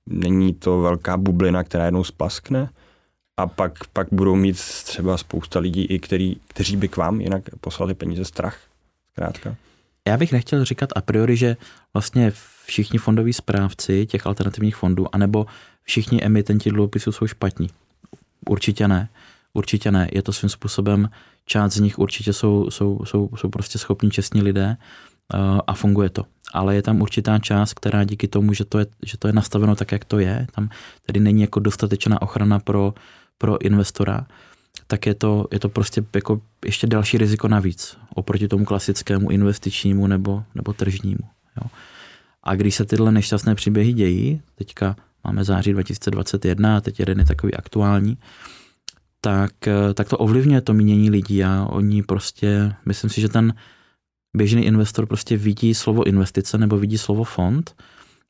není 0.05 0.53
to 0.53 0.81
velká 0.81 1.17
bublina, 1.17 1.63
která 1.63 1.85
jednou 1.85 2.03
splaskne? 2.03 2.69
a 3.37 3.47
pak, 3.47 3.87
pak 3.93 4.07
budou 4.11 4.35
mít 4.35 4.57
třeba 4.83 5.17
spousta 5.17 5.59
lidí, 5.59 5.85
i 5.85 5.99
který, 5.99 6.35
kteří 6.47 6.77
by 6.77 6.87
k 6.87 6.97
vám 6.97 7.21
jinak 7.21 7.43
poslali 7.61 7.93
peníze 7.93 8.25
strach. 8.25 8.57
Zkrátka. 9.11 9.55
Já 10.07 10.17
bych 10.17 10.31
nechtěl 10.31 10.65
říkat 10.65 10.89
a 10.95 11.01
priori, 11.01 11.37
že 11.37 11.57
vlastně 11.93 12.31
všichni 12.65 12.99
fondoví 12.99 13.33
správci 13.33 14.05
těch 14.05 14.27
alternativních 14.27 14.75
fondů, 14.75 15.15
anebo 15.15 15.45
všichni 15.83 16.23
emitenti 16.23 16.69
dluhopisů 16.69 17.11
jsou 17.11 17.27
špatní. 17.27 17.69
Určitě 18.49 18.87
ne. 18.87 19.09
Určitě 19.53 19.91
ne. 19.91 20.09
Je 20.11 20.21
to 20.21 20.33
svým 20.33 20.49
způsobem, 20.49 21.09
část 21.45 21.73
z 21.73 21.79
nich 21.79 21.99
určitě 21.99 22.33
jsou, 22.33 22.71
jsou, 22.71 22.99
jsou, 23.05 23.29
jsou 23.35 23.49
prostě 23.49 23.77
schopní 23.77 24.11
čestní 24.11 24.41
lidé 24.41 24.77
uh, 25.33 25.59
a 25.67 25.73
funguje 25.73 26.09
to. 26.09 26.25
Ale 26.53 26.75
je 26.75 26.81
tam 26.81 27.01
určitá 27.01 27.39
část, 27.39 27.73
která 27.73 28.03
díky 28.03 28.27
tomu, 28.27 28.53
že 28.53 28.65
to 28.65 28.79
je, 28.79 28.85
že 29.03 29.17
to 29.17 29.27
je 29.27 29.33
nastaveno 29.33 29.75
tak, 29.75 29.91
jak 29.91 30.05
to 30.05 30.19
je, 30.19 30.47
tam 30.55 30.69
tedy 31.05 31.19
není 31.19 31.41
jako 31.41 31.59
dostatečná 31.59 32.21
ochrana 32.21 32.59
pro 32.59 32.93
pro 33.37 33.61
investora, 33.61 34.27
tak 34.87 35.05
je 35.05 35.15
to, 35.15 35.47
je 35.51 35.59
to 35.59 35.69
prostě 35.69 36.05
jako 36.15 36.41
ještě 36.65 36.87
další 36.87 37.17
riziko 37.17 37.47
navíc 37.47 37.97
oproti 38.15 38.47
tomu 38.47 38.65
klasickému 38.65 39.31
investičnímu 39.31 40.07
nebo, 40.07 40.43
nebo 40.55 40.73
tržnímu. 40.73 41.23
Jo. 41.61 41.69
A 42.45 42.55
když 42.55 42.75
se 42.75 42.85
tyhle 42.85 43.11
nešťastné 43.11 43.55
příběhy 43.55 43.93
dějí, 43.93 44.41
teďka 44.55 44.95
máme 45.23 45.43
září 45.43 45.71
2021 45.73 46.77
a 46.77 46.81
teď 46.81 46.99
jeden 46.99 47.19
je 47.19 47.25
takový 47.25 47.53
aktuální, 47.53 48.17
tak, 49.21 49.51
tak 49.93 50.09
to 50.09 50.17
ovlivňuje 50.17 50.61
to 50.61 50.73
mínění 50.73 51.09
lidí 51.09 51.43
a 51.43 51.67
oni 51.69 52.03
prostě, 52.03 52.73
myslím 52.85 53.09
si, 53.09 53.21
že 53.21 53.29
ten 53.29 53.53
běžný 54.37 54.65
investor 54.65 55.05
prostě 55.05 55.37
vidí 55.37 55.73
slovo 55.73 56.03
investice 56.03 56.57
nebo 56.57 56.77
vidí 56.77 56.97
slovo 56.97 57.23
fond 57.23 57.75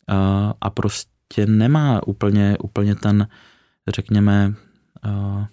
a, 0.07 0.53
a 0.61 0.69
prostě 0.69 1.45
nemá 1.45 2.07
úplně, 2.07 2.57
úplně 2.63 2.95
ten, 2.95 3.27
řekněme, 3.87 4.53
a, 5.03 5.09
a, 5.09 5.47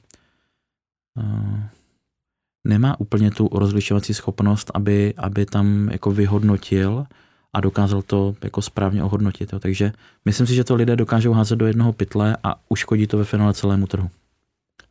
nemá 2.65 3.01
úplně 3.01 3.31
tu 3.31 3.49
rozlišovací 3.53 4.15
schopnost, 4.15 4.71
aby, 4.75 5.15
aby 5.17 5.47
tam 5.47 5.89
jako 5.93 6.11
vyhodnotil 6.11 7.07
a 7.53 7.61
dokázal 7.61 8.03
to 8.03 8.35
jako 8.43 8.63
správně 8.63 9.05
ohodnotit. 9.05 9.53
Jo. 9.53 9.59
Takže 9.59 9.93
myslím 10.25 10.47
si, 10.47 10.55
že 10.55 10.65
to 10.65 10.75
lidé 10.75 10.97
dokážou 10.97 11.33
házet 11.33 11.57
do 11.57 11.67
jednoho 11.67 11.93
pytle 11.93 12.37
a 12.43 12.61
uškodí 12.69 13.07
to 13.07 13.19
ve 13.19 13.25
finále 13.25 13.55
celému 13.55 13.87
trhu. 13.87 14.11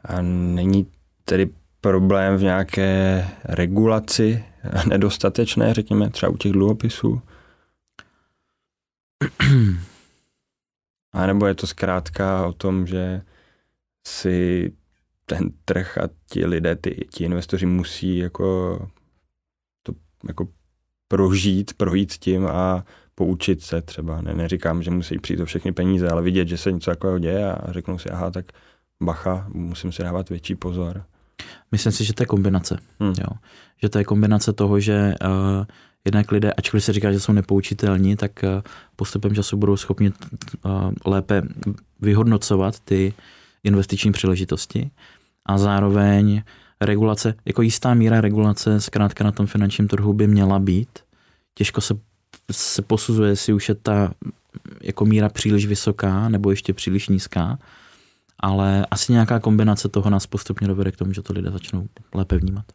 A 0.06 0.22
není 0.22 0.88
tedy 1.26 1.50
problém 1.82 2.38
v 2.38 2.42
nějaké 2.42 3.28
regulaci 3.44 4.46
nedostatečné, 4.88 5.74
řekněme, 5.74 6.10
třeba 6.10 6.32
u 6.32 6.38
těch 6.38 6.52
dluhopisů? 6.52 7.22
A 11.14 11.26
nebo 11.26 11.46
je 11.46 11.56
to 11.56 11.68
zkrátka 11.68 12.48
o 12.48 12.54
tom, 12.54 12.88
že 12.88 13.22
si 14.08 14.72
ten 15.26 15.52
trh 15.66 15.98
a 15.98 16.10
ti 16.30 16.46
lidé, 16.46 16.76
ty, 16.76 17.08
ti 17.12 17.24
investoři 17.24 17.66
musí 17.66 18.18
jako 18.18 18.78
to 19.84 19.94
jako 20.28 20.48
prožít, 21.12 21.74
projít 21.74 22.14
tím 22.14 22.48
a 22.48 22.86
poučit 23.16 23.62
se 23.62 23.82
třeba. 23.82 24.22
Ne, 24.22 24.34
neříkám, 24.34 24.84
že 24.84 24.92
musí 24.92 25.20
přijít 25.20 25.40
o 25.40 25.46
všechny 25.46 25.72
peníze, 25.72 26.10
ale 26.10 26.22
vidět, 26.22 26.48
že 26.48 26.58
se 26.58 26.72
něco 26.72 26.92
takového 26.92 27.20
děje 27.20 27.54
a 27.54 27.72
řeknou 27.72 27.98
si, 27.98 28.10
aha, 28.10 28.32
tak 28.32 28.46
bacha, 29.04 29.46
musím 29.54 29.92
si 29.92 30.04
dávat 30.04 30.30
větší 30.30 30.56
pozor. 30.56 31.04
Myslím 31.72 31.92
si, 31.92 32.06
že 32.06 32.14
to 32.14 32.24
je 32.24 32.28
kombinace. 32.28 32.78
Hmm. 33.00 33.14
Jo. 33.20 33.38
Že 33.82 33.90
to 33.90 33.98
je 33.98 34.04
kombinace 34.04 34.54
toho, 34.54 34.80
že 34.80 35.14
uh, 35.26 35.66
jednak 36.06 36.32
lidé, 36.32 36.54
ačkoliv 36.54 36.84
se 36.84 36.94
říká, 36.94 37.12
že 37.12 37.20
jsou 37.20 37.34
nepoučitelní, 37.34 38.16
tak 38.16 38.32
uh, 38.44 38.62
postupem 38.96 39.36
času 39.36 39.58
budou 39.58 39.78
schopni 39.78 40.12
uh, 40.12 40.72
lépe 41.06 41.42
vyhodnocovat 42.00 42.80
ty 42.80 43.14
investiční 43.64 44.12
příležitosti 44.12 44.92
a 45.46 45.58
zároveň 45.58 46.42
regulace, 46.82 47.34
jako 47.46 47.62
jistá 47.62 47.94
míra 47.94 48.22
regulace 48.22 48.82
zkrátka 48.82 49.24
na 49.24 49.32
tom 49.32 49.48
finančním 49.48 49.88
trhu 49.88 50.14
by 50.14 50.28
měla 50.28 50.60
být. 50.60 51.00
Těžko 51.54 51.82
se, 51.82 51.94
se 52.52 52.82
posuzuje, 52.82 53.30
jestli 53.30 53.54
už 53.54 53.70
je 53.70 53.76
ta 53.76 54.14
jako 54.82 55.06
míra 55.06 55.30
příliš 55.30 55.66
vysoká 55.66 56.30
nebo 56.30 56.50
ještě 56.50 56.74
příliš 56.74 57.08
nízká, 57.08 57.60
ale 58.40 58.86
asi 58.92 59.12
nějaká 59.12 59.40
kombinace 59.40 59.90
toho 59.90 60.10
nás 60.10 60.28
postupně 60.28 60.68
dovede 60.68 60.92
k 60.92 60.98
tomu, 60.98 61.14
že 61.14 61.22
to 61.22 61.34
lidé 61.34 61.52
začnou 61.52 61.88
lépe 62.14 62.38
vnímat. 62.38 62.66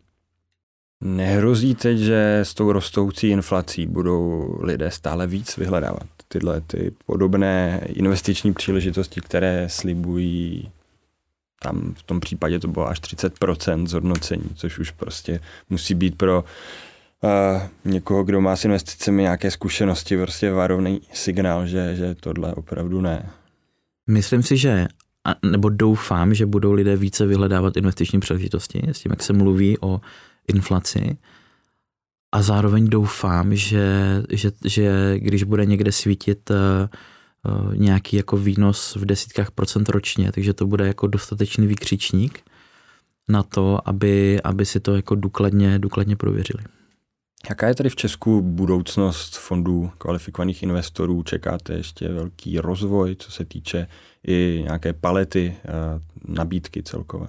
Nehrozí 1.00 1.74
teď, 1.74 1.98
že 1.98 2.38
s 2.42 2.54
tou 2.54 2.72
rostoucí 2.72 3.28
inflací 3.28 3.86
budou 3.86 4.56
lidé 4.62 4.90
stále 4.90 5.26
víc 5.26 5.56
vyhledávat 5.56 6.06
tyhle 6.28 6.60
ty 6.60 6.92
podobné 7.06 7.80
investiční 7.86 8.52
příležitosti, 8.52 9.20
které 9.20 9.68
slibují 9.68 10.70
tam 11.62 11.94
v 11.98 12.02
tom 12.02 12.20
případě 12.20 12.58
to 12.58 12.68
bylo 12.68 12.88
až 12.88 13.00
30% 13.00 13.86
zhodnocení, 13.86 14.50
což 14.54 14.78
už 14.78 14.90
prostě 14.90 15.40
musí 15.70 15.94
být 15.94 16.18
pro 16.18 16.44
uh, 17.22 17.62
někoho, 17.84 18.24
kdo 18.24 18.40
má 18.40 18.56
s 18.56 18.64
investicemi 18.64 19.22
nějaké 19.22 19.50
zkušenosti, 19.50 20.16
prostě 20.16 20.52
varovný 20.52 21.00
signál, 21.12 21.66
že, 21.66 21.96
že 21.96 22.14
tohle 22.14 22.54
opravdu 22.54 23.00
ne. 23.00 23.30
Myslím 24.06 24.42
si, 24.42 24.56
že 24.56 24.86
a, 25.26 25.34
nebo 25.46 25.68
doufám, 25.68 26.34
že 26.34 26.46
budou 26.46 26.72
lidé 26.72 26.96
více 26.96 27.26
vyhledávat 27.26 27.76
investiční 27.76 28.20
příležitosti, 28.20 28.82
s 28.92 29.00
tím, 29.00 29.12
jak 29.12 29.22
se 29.22 29.32
mluví 29.32 29.78
o 29.80 30.00
inflaci. 30.48 31.16
A 32.32 32.42
zároveň 32.42 32.88
doufám, 32.88 33.54
že, 33.54 34.22
že, 34.30 34.50
že 34.64 35.14
když 35.18 35.42
bude 35.42 35.66
někde 35.66 35.92
svítit 35.92 36.50
uh, 36.50 36.56
nějaký 37.74 38.16
jako 38.16 38.36
výnos 38.36 38.96
v 38.96 39.04
desítkách 39.04 39.50
procent 39.50 39.88
ročně, 39.88 40.32
takže 40.32 40.54
to 40.54 40.66
bude 40.66 40.86
jako 40.86 41.06
dostatečný 41.06 41.66
výkřičník 41.66 42.40
na 43.28 43.42
to, 43.42 43.88
aby, 43.88 44.42
aby 44.42 44.66
si 44.66 44.80
to 44.80 44.96
jako 44.96 45.14
důkladně, 45.14 45.78
důkladně 45.78 46.16
prověřili. 46.16 46.64
Jaká 47.48 47.68
je 47.68 47.74
tady 47.74 47.88
v 47.88 47.96
Česku 47.96 48.42
budoucnost 48.42 49.36
fondů 49.36 49.90
kvalifikovaných 49.98 50.62
investorů? 50.62 51.22
Čekáte 51.22 51.74
ještě 51.74 52.08
velký 52.08 52.60
rozvoj, 52.60 53.16
co 53.18 53.30
se 53.30 53.44
týče 53.44 53.86
i 54.26 54.60
nějaké 54.62 54.92
palety 54.92 55.56
nabídky 56.28 56.82
celkové? 56.82 57.26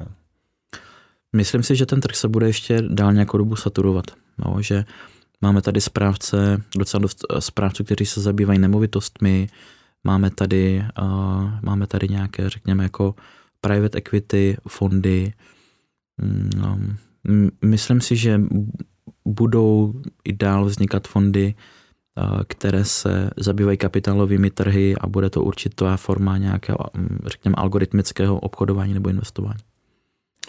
Myslím 1.36 1.64
si, 1.64 1.76
že 1.76 1.86
ten 1.86 2.02
trh 2.02 2.16
se 2.16 2.28
bude 2.28 2.48
ještě 2.48 2.82
dál 2.82 3.14
nějakou 3.14 3.38
dobu 3.38 3.56
saturovat. 3.56 4.06
No, 4.38 4.62
že 4.62 4.86
máme 5.42 5.62
tady 5.62 5.82
správce, 5.82 6.62
docela 6.78 7.02
dost 7.02 7.26
eh, 7.30 7.42
správců, 7.42 7.84
kteří 7.84 8.06
se 8.06 8.22
zabývají 8.22 8.60
nemovitostmi, 8.60 9.50
máme 10.04 10.30
tady, 10.30 10.86
uh, 11.02 11.52
máme 11.62 11.88
tady 11.88 12.08
nějaké, 12.08 12.50
řekněme, 12.50 12.84
jako 12.84 13.16
private 13.62 13.98
equity 13.98 14.58
fondy. 14.68 15.34
Mm, 16.18 16.50
no, 16.58 16.80
myslím 17.66 18.02
si, 18.02 18.16
že 18.16 18.42
budou 19.26 19.94
i 20.24 20.34
dál 20.34 20.66
vznikat 20.66 21.08
fondy, 21.08 21.56
které 22.48 22.86
se 22.86 23.30
zabývají 23.38 23.78
kapitálovými 23.78 24.52
trhy 24.52 24.96
a 25.02 25.08
bude 25.08 25.30
to 25.30 25.44
určitá 25.44 25.98
forma 25.98 26.38
nějakého, 26.38 26.78
řekněme, 27.26 27.56
algoritmického 27.56 28.40
obchodování 28.40 28.94
nebo 28.94 29.10
investování. 29.10 29.60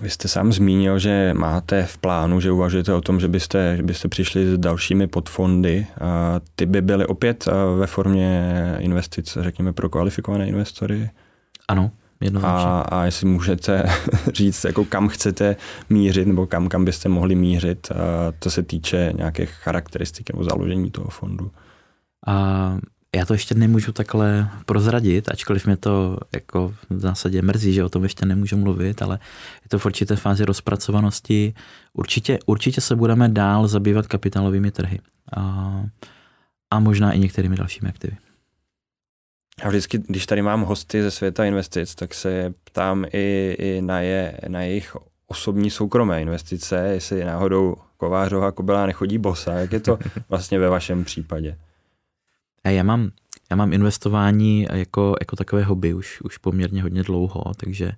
Vy 0.00 0.10
jste 0.10 0.28
sám 0.28 0.52
zmínil, 0.52 0.98
že 0.98 1.34
máte 1.34 1.82
v 1.82 1.98
plánu, 1.98 2.40
že 2.40 2.52
uvažujete 2.52 2.92
o 2.92 3.00
tom, 3.00 3.20
že 3.20 3.28
byste, 3.28 3.76
že 3.76 3.82
byste 3.82 4.08
přišli 4.08 4.46
s 4.46 4.58
dalšími 4.58 5.06
podfondy. 5.06 5.86
A 6.00 6.40
ty 6.56 6.66
by 6.66 6.82
byly 6.82 7.06
opět 7.06 7.48
ve 7.78 7.86
formě 7.86 8.54
investic, 8.78 9.38
řekněme, 9.40 9.72
pro 9.72 9.88
kvalifikované 9.88 10.48
investory? 10.48 11.10
Ano, 11.68 11.90
a, 12.42 12.80
a 12.80 13.04
jestli 13.04 13.26
můžete 13.26 13.84
říct, 14.32 14.64
jako 14.64 14.84
kam 14.84 15.08
chcete 15.08 15.56
mířit, 15.90 16.28
nebo 16.28 16.46
kam, 16.46 16.68
kam 16.68 16.84
byste 16.84 17.08
mohli 17.08 17.34
mířit, 17.34 17.88
co 18.40 18.50
se 18.50 18.62
týče 18.62 19.12
nějakých 19.16 19.50
charakteristik 19.50 20.32
nebo 20.32 20.44
založení 20.44 20.90
toho 20.90 21.10
fondu. 21.10 21.50
A 22.26 22.78
já 23.16 23.24
to 23.24 23.32
ještě 23.32 23.54
nemůžu 23.54 23.92
takhle 23.92 24.50
prozradit, 24.66 25.28
ačkoliv 25.28 25.66
mě 25.66 25.76
to 25.76 26.18
jako 26.32 26.74
v 26.90 27.00
zásadě 27.00 27.42
mrzí, 27.42 27.72
že 27.72 27.84
o 27.84 27.88
tom 27.88 28.02
ještě 28.02 28.26
nemůžu 28.26 28.56
mluvit, 28.56 29.02
ale 29.02 29.18
je 29.62 29.68
to 29.68 29.78
v 29.78 29.86
určité 29.86 30.16
fázi 30.16 30.44
rozpracovanosti. 30.44 31.54
Určitě, 31.92 32.38
určitě 32.46 32.80
se 32.80 32.96
budeme 32.96 33.28
dál 33.28 33.68
zabývat 33.68 34.06
kapitálovými 34.06 34.70
trhy 34.70 35.00
a, 35.36 35.72
a 36.70 36.80
možná 36.80 37.12
i 37.12 37.18
některými 37.18 37.56
dalšími 37.56 37.88
aktivy. 37.88 38.16
Já 39.62 39.68
vždycky, 39.68 39.98
když 40.08 40.26
tady 40.26 40.42
mám 40.42 40.62
hosty 40.62 41.02
ze 41.02 41.10
světa 41.10 41.44
investic, 41.44 41.94
tak 41.94 42.14
se 42.14 42.54
ptám 42.64 43.04
i, 43.12 43.56
i 43.58 43.82
na, 43.82 44.00
je, 44.00 44.38
na 44.48 44.62
jejich 44.62 44.96
osobní 45.26 45.70
soukromé 45.70 46.22
investice, 46.22 46.88
jestli 46.92 47.24
náhodou 47.24 47.76
Kovářová 47.96 48.52
kobila 48.52 48.86
nechodí 48.86 49.18
bosa. 49.18 49.52
Jak 49.52 49.72
je 49.72 49.80
to 49.80 49.98
vlastně 50.28 50.58
ve 50.58 50.68
vašem 50.68 51.04
případě? 51.04 51.56
Já 52.74 52.82
mám, 52.82 53.10
já 53.50 53.56
mám 53.56 53.72
investování 53.72 54.66
jako, 54.72 55.14
jako 55.20 55.36
takové 55.36 55.64
hobby 55.64 55.94
už, 55.94 56.20
už 56.20 56.38
poměrně 56.38 56.82
hodně 56.82 57.02
dlouho, 57.02 57.44
takže 57.56 57.92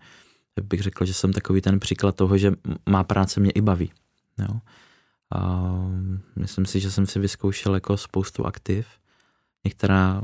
bych 0.62 0.80
řekl, 0.80 1.04
že 1.04 1.14
jsem 1.14 1.32
takový 1.32 1.60
ten 1.60 1.80
příklad 1.80 2.16
toho, 2.16 2.38
že 2.38 2.52
má 2.88 3.04
práce 3.04 3.40
mě 3.40 3.50
i 3.50 3.60
baví. 3.60 3.92
Jo. 4.38 4.60
A 5.34 5.70
myslím 6.36 6.66
si, 6.66 6.80
že 6.80 6.90
jsem 6.90 7.06
si 7.06 7.18
vyzkoušel 7.18 7.74
jako 7.74 7.96
spoustu 7.96 8.46
aktiv. 8.46 8.86
Některá 9.64 10.22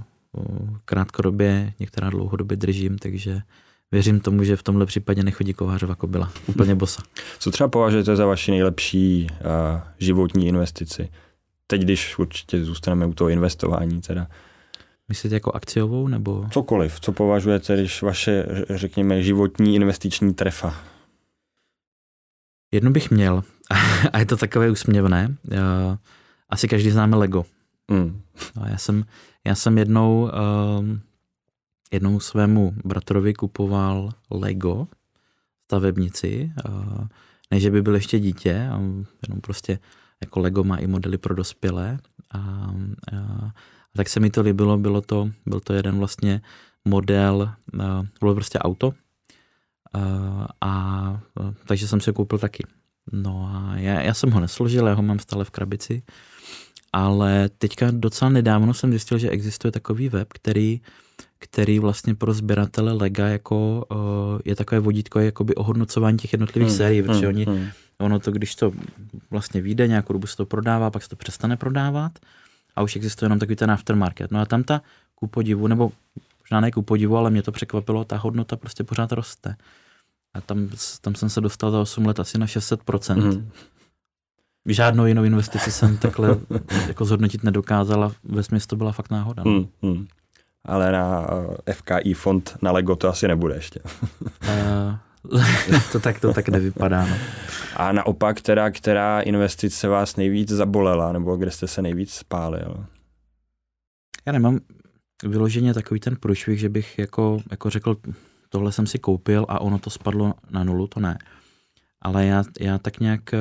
krátkodobě, 0.85 1.73
některá 1.81 2.11
dlouhodobě 2.11 2.57
držím, 2.57 2.99
takže 2.99 3.41
věřím 3.93 4.21
tomu, 4.21 4.45
že 4.45 4.57
v 4.57 4.63
tomhle 4.63 4.87
případě 4.87 5.23
nechodí 5.23 5.55
Kovářova 5.55 5.95
kobila. 5.95 6.33
Úplně 6.47 6.75
bosa. 6.75 7.03
Co 7.39 7.51
třeba 7.51 7.69
považujete 7.69 8.17
za 8.17 8.27
vaši 8.27 8.51
nejlepší 8.51 9.27
uh, 9.31 9.81
životní 9.99 10.47
investici? 10.47 11.09
Teď, 11.67 11.83
když 11.83 12.19
určitě 12.19 12.65
zůstaneme 12.65 13.07
u 13.07 13.15
toho 13.15 13.31
investování 13.31 14.01
teda. 14.01 14.27
Myslíte 15.09 15.37
jako 15.37 15.53
akciovou 15.53 16.09
nebo? 16.09 16.47
Cokoliv. 16.51 17.01
Co 17.01 17.13
považujete, 17.13 17.77
když 17.77 18.03
vaše, 18.03 18.47
řekněme, 18.71 19.23
životní 19.23 19.75
investiční 19.75 20.35
trefa? 20.35 20.75
Jednu 22.73 22.91
bych 22.91 23.11
měl 23.11 23.45
a 24.13 24.19
je 24.19 24.27
to 24.27 24.37
takové 24.37 24.71
úsměvné. 24.71 25.37
Asi 26.49 26.69
každý 26.69 26.91
známe 26.91 27.17
Lego. 27.17 27.45
Mm. 27.91 28.21
Já 28.69 28.79
jsem, 28.79 29.05
já 29.45 29.55
jsem 29.55 29.79
jednou, 29.79 30.31
um, 30.79 31.01
jednou 31.93 32.21
svému 32.21 32.75
bratrovi 32.85 33.35
kupoval 33.35 34.11
Lego 34.31 34.89
stavebnici, 35.65 36.53
uh, 36.69 37.07
ne, 37.51 37.61
že 37.61 37.71
by 37.71 37.83
byl 37.83 37.95
ještě 37.95 38.19
dítě, 38.19 38.69
a 38.73 38.81
jenom 39.29 39.41
prostě 39.41 39.79
jako 40.21 40.41
Lego 40.41 40.65
má 40.65 40.77
i 40.77 40.87
modely 40.87 41.19
pro 41.19 41.35
dospělé. 41.35 41.99
A, 42.31 42.39
a, 42.39 43.17
a 43.17 43.97
tak 43.97 44.09
se 44.09 44.21
mi 44.21 44.31
to 44.31 44.43
líbilo, 44.43 44.79
bylo 44.79 45.01
to, 45.01 45.31
byl 45.47 45.61
to 45.61 45.73
jeden 45.73 45.99
vlastně 45.99 46.41
model, 46.85 47.51
a, 47.83 48.03
bylo 48.21 48.35
prostě 48.35 48.59
auto, 48.59 48.93
a, 49.95 50.01
a 50.61 51.21
takže 51.67 51.89
jsem 51.89 52.01
si 52.01 52.11
ho 52.11 52.15
koupil 52.15 52.39
taky. 52.39 52.67
No 53.13 53.51
a 53.53 53.77
já, 53.77 54.01
já 54.01 54.15
jsem 54.15 54.31
ho 54.31 54.41
nesložil, 54.41 54.87
já 54.87 54.95
ho 54.95 55.03
mám 55.03 55.19
stále 55.19 55.45
v 55.45 55.51
krabici 55.51 56.03
ale 56.97 57.49
teďka 57.59 57.91
docela 57.91 58.31
nedávno 58.31 58.75
jsem 58.75 58.91
zjistil, 58.91 59.19
že 59.19 59.31
existuje 59.31 59.73
takový 59.73 60.09
web, 60.09 60.29
který, 60.33 60.81
který 61.39 61.79
vlastně 61.79 62.15
pro 62.15 62.33
sběratele 62.33 62.93
Lega 62.93 63.27
jako, 63.27 63.87
je 64.45 64.57
takové 64.57 64.81
vodítko 64.81 65.21
jakoby 65.21 65.55
ohodnocování 65.55 66.19
těch 66.19 66.33
jednotlivých 66.33 66.69
hmm, 66.69 66.77
sérií, 66.77 67.03
protože 67.03 67.27
hmm, 67.27 67.29
oni, 67.29 67.45
hmm. 67.45 67.69
Ono 67.99 68.19
to, 68.19 68.31
když 68.33 68.55
to 68.55 68.73
vlastně 69.31 69.61
vyjde, 69.61 69.89
nějakou 69.89 70.13
dobu 70.13 70.27
se 70.27 70.37
to 70.37 70.47
prodává, 70.47 70.91
pak 70.91 71.03
se 71.03 71.09
to 71.09 71.17
přestane 71.17 71.57
prodávat 71.57 72.13
a 72.77 72.83
už 72.83 72.97
existuje 72.97 73.27
jenom 73.27 73.39
takový 73.39 73.57
ten 73.57 73.71
aftermarket. 73.71 74.31
No 74.31 74.41
a 74.41 74.45
tam 74.45 74.63
ta 74.63 74.83
ku 75.15 75.27
podivu, 75.27 75.67
nebo 75.67 75.93
možná 76.41 76.61
ne 76.61 76.71
ku 76.71 76.83
podivu, 76.83 77.17
ale 77.17 77.31
mě 77.31 77.43
to 77.43 77.53
překvapilo, 77.53 78.05
ta 78.05 78.17
hodnota 78.17 78.57
prostě 78.57 78.85
pořád 78.85 79.13
roste. 79.13 79.57
A 80.35 80.41
tam, 80.41 80.69
tam 81.01 81.15
jsem 81.15 81.31
se 81.31 81.41
dostal 81.41 81.71
za 81.71 81.81
8 81.81 82.07
let 82.07 82.21
asi 82.21 82.39
na 82.39 82.47
600%. 82.47 83.17
Mm. 83.17 83.51
Žádnou 84.69 85.07
jinou 85.07 85.25
investici 85.25 85.73
jsem 85.73 85.97
takhle 85.97 86.39
jako 86.89 87.05
zhodnotit 87.05 87.45
nedokázal 87.45 88.05
a 88.05 88.13
ve 88.25 88.43
smyslu 88.43 88.67
to 88.67 88.77
byla 88.77 88.93
fakt 88.93 89.11
náhoda. 89.11 89.43
No. 89.45 89.51
Mm, 89.51 89.69
mm. 89.83 90.07
Ale 90.65 90.93
na 90.93 91.27
eh, 91.67 91.73
FKI 91.73 92.15
fond 92.15 92.57
na 92.63 92.73
Lego 92.73 92.97
to 92.97 93.09
asi 93.09 93.29
nebude 93.29 93.55
ještě. 93.55 93.81
uh, 94.43 94.97
to, 95.93 96.01
tak, 96.01 96.21
to 96.21 96.33
tak 96.33 96.49
nevypadá. 96.49 97.07
No. 97.07 97.17
A 97.77 97.93
naopak, 97.93 98.41
teda, 98.41 98.71
která 98.71 99.21
investice 99.21 99.89
vás 99.89 100.17
nejvíc 100.17 100.49
zabolela, 100.49 101.13
nebo 101.13 101.37
kde 101.37 101.51
jste 101.51 101.67
se 101.67 101.83
nejvíc 101.83 102.15
spálil? 102.15 102.87
Já 104.27 104.33
nemám 104.33 104.61
vyloženě 105.25 105.75
takový 105.75 106.01
ten 106.01 106.17
průšvih, 106.17 106.61
že 106.61 106.69
bych 106.69 106.99
jako, 106.99 107.41
jako 107.51 107.71
řekl, 107.71 107.97
tohle 108.49 108.73
jsem 108.73 108.87
si 108.87 108.99
koupil 108.99 109.47
a 109.49 109.61
ono 109.61 109.79
to 109.79 109.91
spadlo 109.91 110.35
na 110.51 110.65
nulu, 110.65 110.87
to 110.87 111.01
ne. 111.01 111.19
Ale 112.03 112.27
já, 112.27 112.45
já 112.61 112.79
tak 112.79 113.01
nějak 113.01 113.35
eh, 113.35 113.39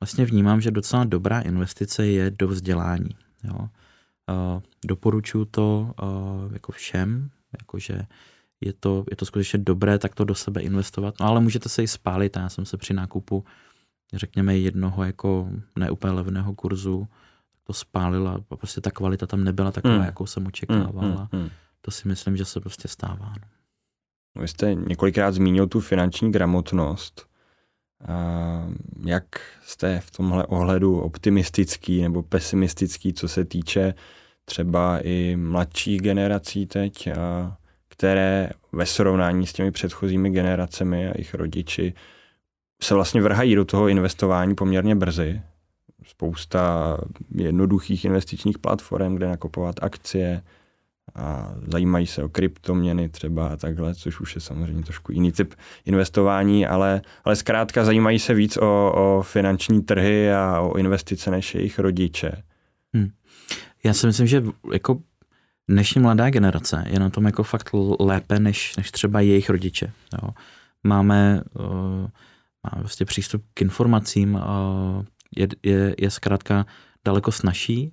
vlastně 0.00 0.24
vnímám, 0.24 0.60
že 0.60 0.70
docela 0.70 1.04
dobrá 1.04 1.40
investice 1.40 2.06
je 2.06 2.30
do 2.30 2.48
vzdělání. 2.48 3.10
Jo. 3.44 3.68
Uh, 4.30 4.62
doporučuji 4.86 5.44
to 5.44 5.94
uh, 6.02 6.52
jako 6.52 6.72
všem, 6.72 7.30
jakože 7.60 8.02
je 8.64 8.72
to, 8.72 9.04
je 9.10 9.16
to 9.16 9.24
skutečně 9.24 9.58
dobré 9.58 9.98
tak 9.98 10.14
to 10.14 10.24
do 10.24 10.34
sebe 10.34 10.60
investovat, 10.60 11.14
no 11.20 11.26
ale 11.26 11.40
můžete 11.40 11.68
se 11.68 11.82
i 11.82 11.88
spálit. 11.88 12.36
Já 12.36 12.48
jsem 12.48 12.64
se 12.64 12.76
při 12.76 12.94
nákupu, 12.94 13.44
řekněme, 14.12 14.58
jednoho 14.58 15.04
jako 15.04 15.48
neúplně 15.76 16.14
levného 16.14 16.54
kurzu 16.54 17.08
to 17.64 17.72
spálila 17.72 18.40
a 18.50 18.56
prostě 18.56 18.80
ta 18.80 18.90
kvalita 18.90 19.26
tam 19.26 19.44
nebyla 19.44 19.72
taková, 19.72 19.94
hmm. 19.94 20.04
jakou 20.04 20.26
jsem 20.26 20.46
očekával. 20.46 21.04
Hmm, 21.04 21.16
hmm, 21.16 21.26
hmm. 21.32 21.50
To 21.80 21.90
si 21.90 22.08
myslím, 22.08 22.36
že 22.36 22.44
se 22.44 22.60
prostě 22.60 22.88
stává. 22.88 23.32
No. 24.36 24.42
vy 24.42 24.48
jste 24.48 24.74
několikrát 24.74 25.34
zmínil 25.34 25.66
tu 25.66 25.80
finanční 25.80 26.32
gramotnost. 26.32 27.26
Jak 29.04 29.24
jste 29.62 30.00
v 30.00 30.10
tomhle 30.10 30.46
ohledu 30.46 31.00
optimistický 31.00 32.02
nebo 32.02 32.22
pesimistický, 32.22 33.12
co 33.12 33.28
se 33.28 33.44
týče 33.44 33.94
třeba 34.44 35.00
i 35.02 35.36
mladších 35.36 36.00
generací 36.00 36.66
teď, 36.66 37.08
které 37.94 38.50
ve 38.72 38.86
srovnání 38.86 39.46
s 39.46 39.52
těmi 39.52 39.70
předchozími 39.70 40.30
generacemi 40.30 41.08
a 41.08 41.12
jejich 41.14 41.34
rodiči 41.34 41.94
se 42.82 42.94
vlastně 42.94 43.22
vrhají 43.22 43.54
do 43.54 43.64
toho 43.64 43.88
investování 43.88 44.54
poměrně 44.54 44.94
brzy. 44.94 45.42
Spousta 46.06 46.96
jednoduchých 47.34 48.04
investičních 48.04 48.58
platform, 48.58 49.14
kde 49.14 49.28
nakupovat 49.28 49.74
akcie, 49.82 50.42
a 51.14 51.54
zajímají 51.72 52.06
se 52.06 52.24
o 52.24 52.28
kryptoměny 52.28 53.08
třeba 53.08 53.48
a 53.48 53.56
takhle, 53.56 53.94
což 53.94 54.20
už 54.20 54.34
je 54.34 54.40
samozřejmě 54.40 54.82
trošku 54.82 55.12
jiný 55.12 55.32
typ 55.32 55.54
investování, 55.84 56.66
ale, 56.66 57.02
ale 57.24 57.36
zkrátka 57.36 57.84
zajímají 57.84 58.18
se 58.18 58.34
víc 58.34 58.56
o, 58.56 58.92
o 58.96 59.22
finanční 59.22 59.82
trhy 59.82 60.32
a 60.32 60.60
o 60.60 60.76
investice 60.76 61.30
než 61.30 61.54
jejich 61.54 61.78
rodiče. 61.78 62.32
Hmm. 62.94 63.10
Já 63.84 63.94
si 63.94 64.06
myslím, 64.06 64.26
že 64.26 64.42
jako 64.72 64.98
dnešní 65.68 66.00
mladá 66.00 66.30
generace 66.30 66.84
je 66.86 66.98
na 66.98 67.10
tom 67.10 67.26
jako 67.26 67.42
fakt 67.42 67.70
lépe 68.00 68.38
než, 68.38 68.76
než 68.76 68.90
třeba 68.90 69.20
jejich 69.20 69.50
rodiče. 69.50 69.92
Jo. 70.22 70.28
Máme, 70.84 71.42
uh, 71.54 71.64
máme 72.64 72.82
vlastně 72.82 73.06
přístup 73.06 73.44
k 73.54 73.62
informacím, 73.62 74.34
uh, 74.34 74.40
je, 75.36 75.48
je, 75.62 75.94
je 75.98 76.10
zkrátka 76.10 76.66
daleko 77.04 77.32
snažší 77.32 77.92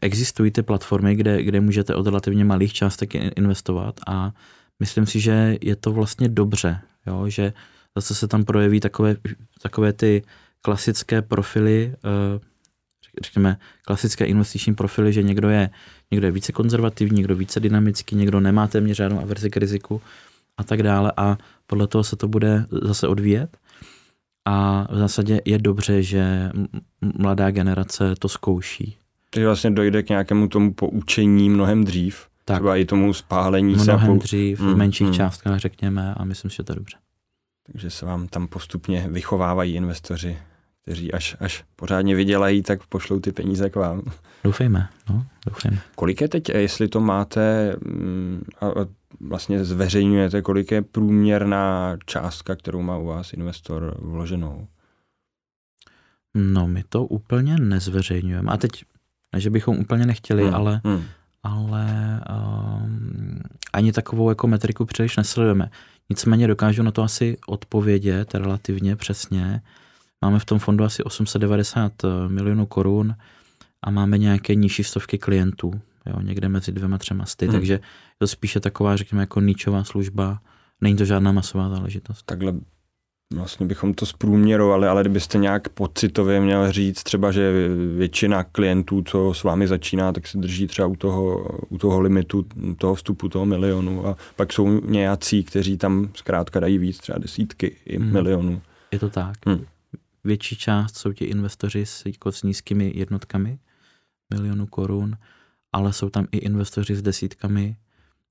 existují 0.00 0.50
ty 0.50 0.62
platformy, 0.62 1.14
kde, 1.14 1.42
kde 1.42 1.60
můžete 1.60 1.94
od 1.94 2.06
relativně 2.06 2.44
malých 2.44 2.72
částek 2.72 3.14
investovat 3.14 4.00
a 4.06 4.32
myslím 4.80 5.06
si, 5.06 5.20
že 5.20 5.56
je 5.60 5.76
to 5.76 5.92
vlastně 5.92 6.28
dobře, 6.28 6.80
jo? 7.06 7.28
že 7.28 7.52
zase 7.96 8.14
se 8.14 8.28
tam 8.28 8.44
projeví 8.44 8.80
takové, 8.80 9.16
takové 9.62 9.92
ty 9.92 10.22
klasické 10.62 11.22
profily, 11.22 11.94
eh, 11.94 12.40
řekněme, 13.22 13.56
klasické 13.84 14.24
investiční 14.24 14.74
profily, 14.74 15.12
že 15.12 15.22
někdo 15.22 15.48
je, 15.48 15.70
někdo 16.10 16.26
je 16.26 16.30
více 16.30 16.52
konzervativní, 16.52 17.16
někdo 17.16 17.36
více 17.36 17.60
dynamický, 17.60 18.16
někdo 18.16 18.40
nemá 18.40 18.66
téměř 18.66 18.96
žádnou 18.96 19.20
averzi 19.20 19.50
k 19.50 19.56
riziku 19.56 20.02
a 20.56 20.64
tak 20.64 20.82
dále 20.82 21.12
a 21.16 21.38
podle 21.66 21.86
toho 21.86 22.04
se 22.04 22.16
to 22.16 22.28
bude 22.28 22.66
zase 22.82 23.08
odvíjet. 23.08 23.58
A 24.44 24.86
v 24.90 24.96
zásadě 24.96 25.40
je 25.44 25.58
dobře, 25.58 26.02
že 26.02 26.50
mladá 27.18 27.50
generace 27.50 28.14
to 28.18 28.28
zkouší. 28.28 28.96
Takže 29.30 29.46
vlastně 29.46 29.70
dojde 29.70 30.02
k 30.02 30.08
nějakému 30.08 30.48
tomu 30.48 30.74
poučení 30.74 31.50
mnohem 31.50 31.84
dřív. 31.84 32.26
Tak. 32.44 32.56
Třeba 32.56 32.76
i 32.76 32.84
tomu 32.84 33.14
spálení 33.14 33.74
mnohem 33.74 33.84
se. 33.84 33.92
Mnohem 33.92 34.18
dřív, 34.18 34.60
hmm, 34.60 34.74
v 34.74 34.76
menších 34.76 35.06
hmm. 35.06 35.14
částkách 35.14 35.58
řekněme 35.58 36.14
a 36.14 36.24
myslím, 36.24 36.50
že 36.50 36.62
to 36.62 36.72
je 36.72 36.76
dobře. 36.76 36.96
Takže 37.72 37.90
se 37.90 38.06
vám 38.06 38.28
tam 38.28 38.48
postupně 38.48 39.06
vychovávají 39.10 39.74
investoři, 39.74 40.38
kteří 40.86 41.12
až, 41.12 41.36
až 41.40 41.64
pořádně 41.76 42.14
vydělají, 42.14 42.62
tak 42.62 42.86
pošlou 42.86 43.20
ty 43.20 43.32
peníze 43.32 43.70
k 43.70 43.76
vám. 43.76 44.02
Doufejme, 44.44 44.88
no, 45.10 45.26
doufejme. 45.46 45.78
Kolik 45.94 46.20
je 46.20 46.28
teď, 46.28 46.48
jestli 46.48 46.88
to 46.88 47.00
máte 47.00 47.76
mm, 47.86 48.42
a 48.60 48.66
vlastně 49.20 49.64
zveřejňujete, 49.64 50.42
kolik 50.42 50.70
je 50.70 50.82
průměrná 50.82 51.96
částka, 52.06 52.56
kterou 52.56 52.82
má 52.82 52.98
u 52.98 53.06
vás 53.06 53.32
investor 53.32 53.96
vloženou? 53.98 54.66
No, 56.34 56.68
my 56.68 56.84
to 56.88 57.04
úplně 57.04 57.56
nezveřejňujeme. 57.58 58.52
A 58.52 58.56
teď 58.56 58.70
že 59.36 59.50
bychom 59.50 59.78
úplně 59.78 60.06
nechtěli, 60.06 60.44
hmm. 60.44 60.54
ale, 60.54 60.80
hmm. 60.84 61.04
ale 61.42 62.20
um, 62.30 63.40
ani 63.72 63.92
takovou 63.92 64.28
jako 64.28 64.46
metriku 64.46 64.84
příliš 64.84 65.16
nesledujeme. 65.16 65.70
Nicméně 66.10 66.46
dokážu 66.46 66.82
na 66.82 66.90
to 66.90 67.02
asi 67.02 67.36
odpovědět 67.46 68.34
relativně 68.34 68.96
přesně. 68.96 69.62
Máme 70.24 70.38
v 70.38 70.44
tom 70.44 70.58
fondu 70.58 70.84
asi 70.84 71.02
890 71.02 72.04
eh, 72.04 72.08
milionů 72.28 72.66
korun 72.66 73.14
a 73.82 73.90
máme 73.90 74.18
nějaké 74.18 74.54
nižší 74.54 74.84
stovky 74.84 75.18
klientů, 75.18 75.80
jo, 76.06 76.20
někde 76.20 76.48
mezi 76.48 76.72
dvěma 76.72 76.98
třema 76.98 77.24
sty, 77.24 77.46
hmm. 77.46 77.52
takže 77.52 77.72
je 77.72 77.80
to 78.18 78.26
spíše 78.26 78.60
taková, 78.60 78.96
řekněme, 78.96 79.22
jako 79.22 79.40
ničová 79.40 79.84
služba, 79.84 80.40
není 80.80 80.96
to 80.96 81.04
žádná 81.04 81.32
masová 81.32 81.68
záležitost. 81.68 82.22
Takhle 82.26 82.54
vlastně 83.34 83.66
bychom 83.66 83.94
to 83.94 84.06
zprůměrovali, 84.06 84.88
ale 84.88 85.02
kdybyste 85.02 85.38
nějak 85.38 85.68
pocitově 85.68 86.40
měl 86.40 86.72
říct 86.72 87.02
třeba, 87.02 87.32
že 87.32 87.52
většina 87.96 88.44
klientů, 88.44 89.02
co 89.02 89.34
s 89.34 89.42
vámi 89.44 89.68
začíná, 89.68 90.12
tak 90.12 90.26
se 90.26 90.38
drží 90.38 90.66
třeba 90.66 90.88
u 90.88 90.96
toho, 90.96 91.48
u 91.68 91.78
toho 91.78 92.00
limitu, 92.00 92.46
toho 92.78 92.94
vstupu 92.94 93.28
toho 93.28 93.46
milionu 93.46 94.06
a 94.06 94.16
pak 94.36 94.52
jsou 94.52 94.80
nějací, 94.80 95.44
kteří 95.44 95.76
tam 95.76 96.08
zkrátka 96.14 96.60
dají 96.60 96.78
víc, 96.78 96.98
třeba 96.98 97.18
desítky 97.18 97.76
i 97.86 97.98
hmm. 97.98 98.12
milionů. 98.12 98.62
Je 98.92 98.98
to 98.98 99.10
tak. 99.10 99.36
Hmm. 99.46 99.64
Větší 100.26 100.56
část 100.56 100.96
jsou 100.96 101.12
ti 101.12 101.24
investoři 101.24 101.86
s, 101.86 102.06
jako 102.06 102.32
s 102.32 102.42
nízkými 102.42 102.92
jednotkami 102.94 103.58
milionů 104.34 104.66
korun, 104.66 105.16
ale 105.72 105.92
jsou 105.92 106.10
tam 106.10 106.26
i 106.32 106.38
investoři 106.38 106.96
s 106.96 107.02
desítkami 107.02 107.76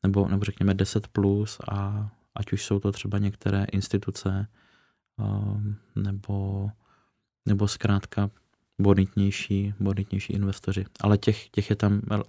nebo, 0.04 0.28
nebo 0.28 0.46
řekněme 0.46 0.74
10 0.74 1.08
plus 1.08 1.60
a 1.72 2.10
ať 2.36 2.52
už 2.52 2.66
jsou 2.66 2.80
to 2.80 2.92
třeba 2.92 3.18
některé 3.18 3.66
instituce, 3.72 4.48
Ehm, 5.20 5.76
nebo, 5.96 6.70
nebo 7.46 7.68
zkrátka 7.68 8.30
bonitnější, 8.80 9.74
bonitnější 9.80 10.34
investoři. 10.34 10.86
Ale 11.02 11.18
těch, 11.18 11.50
těch 11.50 11.70
je 11.70 11.76
tam 11.76 12.02
uh, 12.12 12.20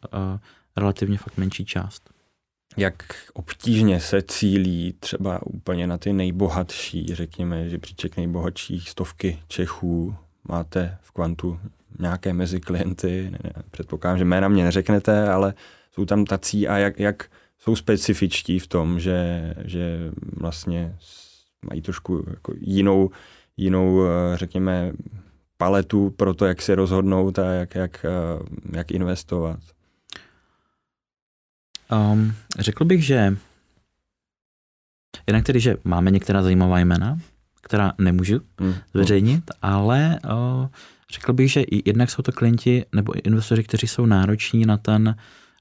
relativně 0.76 1.18
fakt 1.18 1.37
menší 1.37 1.64
část. 1.64 2.11
Jak 2.76 2.94
obtížně 3.33 4.00
se 4.00 4.22
cílí 4.22 4.94
třeba 5.00 5.46
úplně 5.46 5.87
na 5.87 5.98
ty 5.98 6.12
nejbohatší, 6.12 7.14
řekněme, 7.14 7.68
že 7.68 7.79
příček 7.79 8.16
nejbohatších 8.16 8.90
stovky 8.90 9.38
Čechů 9.48 10.14
máte 10.48 10.98
v 11.02 11.11
kvantu 11.11 11.61
nějaké 11.98 12.33
mezi 12.33 12.61
klienty, 12.61 13.31
ne, 13.31 13.38
ne, 13.44 13.62
předpokládám, 13.70 14.18
že 14.18 14.24
jména 14.24 14.48
mě 14.48 14.64
neřeknete, 14.64 15.29
ale 15.29 15.55
jsou 15.92 16.05
tam 16.05 16.24
tací 16.24 16.68
a 16.68 16.79
jak, 16.79 17.00
jak 17.00 17.31
jsou 17.59 17.76
specifičtí 17.76 18.59
v 18.59 18.66
tom, 18.66 19.00
že, 19.00 19.55
že 19.64 20.11
vlastně 20.37 20.96
mají 21.70 21.83
trošku 21.83 22.24
jako 22.31 22.52
jinou, 22.61 23.11
jinou, 23.57 24.02
eh, 24.05 24.37
řekněme, 24.37 24.92
paletu 25.57 26.11
pro 26.11 26.35
to, 26.35 26.46
jak 26.46 26.62
se 26.62 26.74
rozhodnout 26.74 27.38
a 27.38 27.52
jak, 27.52 27.74
jak, 27.74 28.05
eh, 28.05 28.76
jak 28.76 28.90
investovat? 28.90 29.61
Um, 31.92 32.35
řekl 32.59 32.85
bych, 32.85 33.05
že 33.05 33.37
jednak 35.27 35.44
tedy, 35.44 35.61
že 35.61 35.77
máme 35.85 36.11
některá 36.11 36.42
zajímavá 36.42 36.79
jména, 36.79 37.18
která 37.62 37.92
nemůžu 37.99 38.40
hmm. 38.61 38.75
zveřejnit, 38.94 39.51
ale 39.62 40.18
o, 40.35 40.68
řekl 41.12 41.33
bych, 41.33 41.53
že 41.53 41.64
jednak 41.85 42.11
jsou 42.11 42.22
to 42.22 42.33
klienti 42.33 42.85
nebo 42.94 43.12
investoři, 43.27 43.64
kteří 43.64 43.87
jsou 43.87 44.07
nároční 44.07 44.66
na 44.66 44.77
ten, 44.77 45.05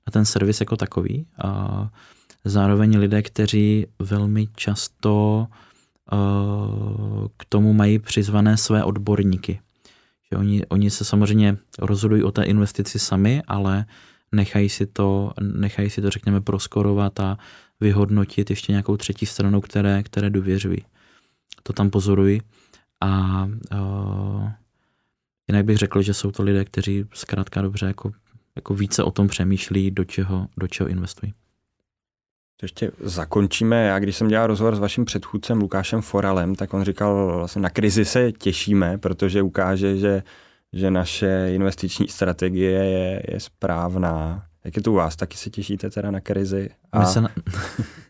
na 0.08 0.12
ten 0.12 0.26
servis 0.26 0.60
jako 0.60 0.78
takový. 0.78 1.28
A 1.44 1.90
zároveň 2.46 2.98
lidé, 2.98 3.22
kteří 3.22 3.88
velmi 4.00 4.48
často 4.56 5.48
k 7.38 7.46
tomu 7.50 7.74
mají 7.74 8.00
přizvané 8.00 8.58
své 8.58 8.84
odborníky. 8.84 9.60
Že 10.32 10.38
oni, 10.38 10.66
oni 10.66 10.90
se 10.90 11.06
samozřejmě 11.06 11.58
rozhodují 11.80 12.24
o 12.24 12.32
té 12.32 12.44
investici 12.44 13.00
sami, 13.00 13.42
ale 13.48 13.86
nechají 14.36 14.70
si 14.70 14.86
to, 14.86 15.32
nechají 15.42 15.90
si 15.90 16.02
to 16.02 16.10
řekněme, 16.10 16.42
proskorovat 16.42 17.20
a 17.20 17.38
vyhodnotit 17.80 18.50
ještě 18.50 18.72
nějakou 18.72 18.98
třetí 18.98 19.26
stranou, 19.26 19.62
které, 19.62 20.04
které 20.04 20.30
důvěřují. 20.30 20.86
To 21.64 21.74
tam 21.74 21.90
pozoruji. 21.90 22.42
A 23.02 23.44
uh, 23.46 24.50
jinak 25.48 25.66
bych 25.66 25.78
řekl, 25.78 26.02
že 26.02 26.14
jsou 26.14 26.32
to 26.32 26.44
lidé, 26.44 26.66
kteří 26.66 27.06
zkrátka 27.14 27.62
dobře 27.62 27.86
jako, 27.86 28.12
jako 28.56 28.74
více 28.74 29.04
o 29.04 29.12
tom 29.12 29.28
přemýšlí, 29.28 29.92
do 29.92 30.04
čeho, 30.06 30.48
do 30.58 30.68
čeho 30.68 30.90
investují. 30.90 31.34
Ještě 32.62 32.92
zakončíme. 33.00 33.86
Já 33.86 34.00
když 34.00 34.16
jsem 34.16 34.28
dělal 34.28 34.48
rozhovor 34.48 34.76
s 34.76 34.80
vaším 34.80 35.06
předchůdcem 35.06 35.60
Lukášem 35.60 36.02
Foralem, 36.02 36.56
tak 36.56 36.74
on 36.74 36.84
říkal, 36.84 37.38
vlastně 37.38 37.62
na 37.62 37.70
krizi 37.70 38.06
se 38.06 38.32
těšíme, 38.32 38.98
protože 38.98 39.42
ukáže, 39.42 39.98
že, 39.98 40.24
že 40.74 40.92
naše 40.92 41.52
investiční 41.54 42.08
strategie 42.08 42.72
je, 42.72 43.24
je 43.28 43.40
správná. 43.40 44.46
Jak 44.66 44.76
je 44.76 44.82
to 44.82 44.92
u 44.92 44.96
vás? 44.96 45.16
Taky 45.16 45.38
se 45.38 45.50
těšíte 45.50 45.90
teda 45.90 46.12
na 46.12 46.20
krizi? 46.20 46.70
A... 46.92 47.06
se 47.06 47.22
na... 47.22 47.30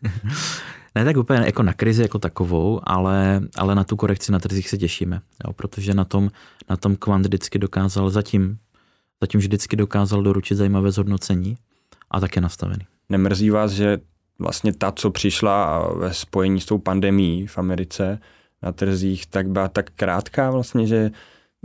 ne 0.94 1.04
tak 1.04 1.16
úplně 1.16 1.40
jako 1.40 1.62
na 1.62 1.72
krizi 1.72 2.02
jako 2.02 2.18
takovou, 2.18 2.80
ale, 2.82 3.40
ale 3.56 3.74
na 3.74 3.84
tu 3.84 3.96
korekci 3.96 4.32
na 4.32 4.38
trzích 4.38 4.68
se 4.68 4.78
těšíme, 4.78 5.20
jo, 5.46 5.52
protože 5.52 5.94
na 5.94 6.04
tom, 6.04 6.30
na 6.70 6.76
tom 6.76 6.96
Kvant 6.96 7.26
vždycky 7.26 7.58
dokázal 7.58 8.10
zatím, 8.10 8.58
zatím 9.20 9.40
vždycky 9.40 9.76
dokázal 9.76 10.22
doručit 10.22 10.54
zajímavé 10.54 10.90
zhodnocení 10.90 11.56
a 12.10 12.20
tak 12.20 12.36
je 12.36 12.42
nastavený. 12.42 12.86
Nemrzí 13.08 13.50
vás, 13.50 13.72
že 13.72 13.98
vlastně 14.38 14.72
ta, 14.72 14.92
co 14.92 15.10
přišla 15.10 15.88
ve 15.94 16.14
spojení 16.14 16.60
s 16.60 16.66
tou 16.66 16.78
pandemí 16.78 17.46
v 17.46 17.58
Americe 17.58 18.18
na 18.62 18.72
trzích, 18.72 19.26
tak 19.26 19.48
byla 19.48 19.68
tak 19.68 19.90
krátká 19.90 20.50
vlastně, 20.50 20.86
že 20.86 21.10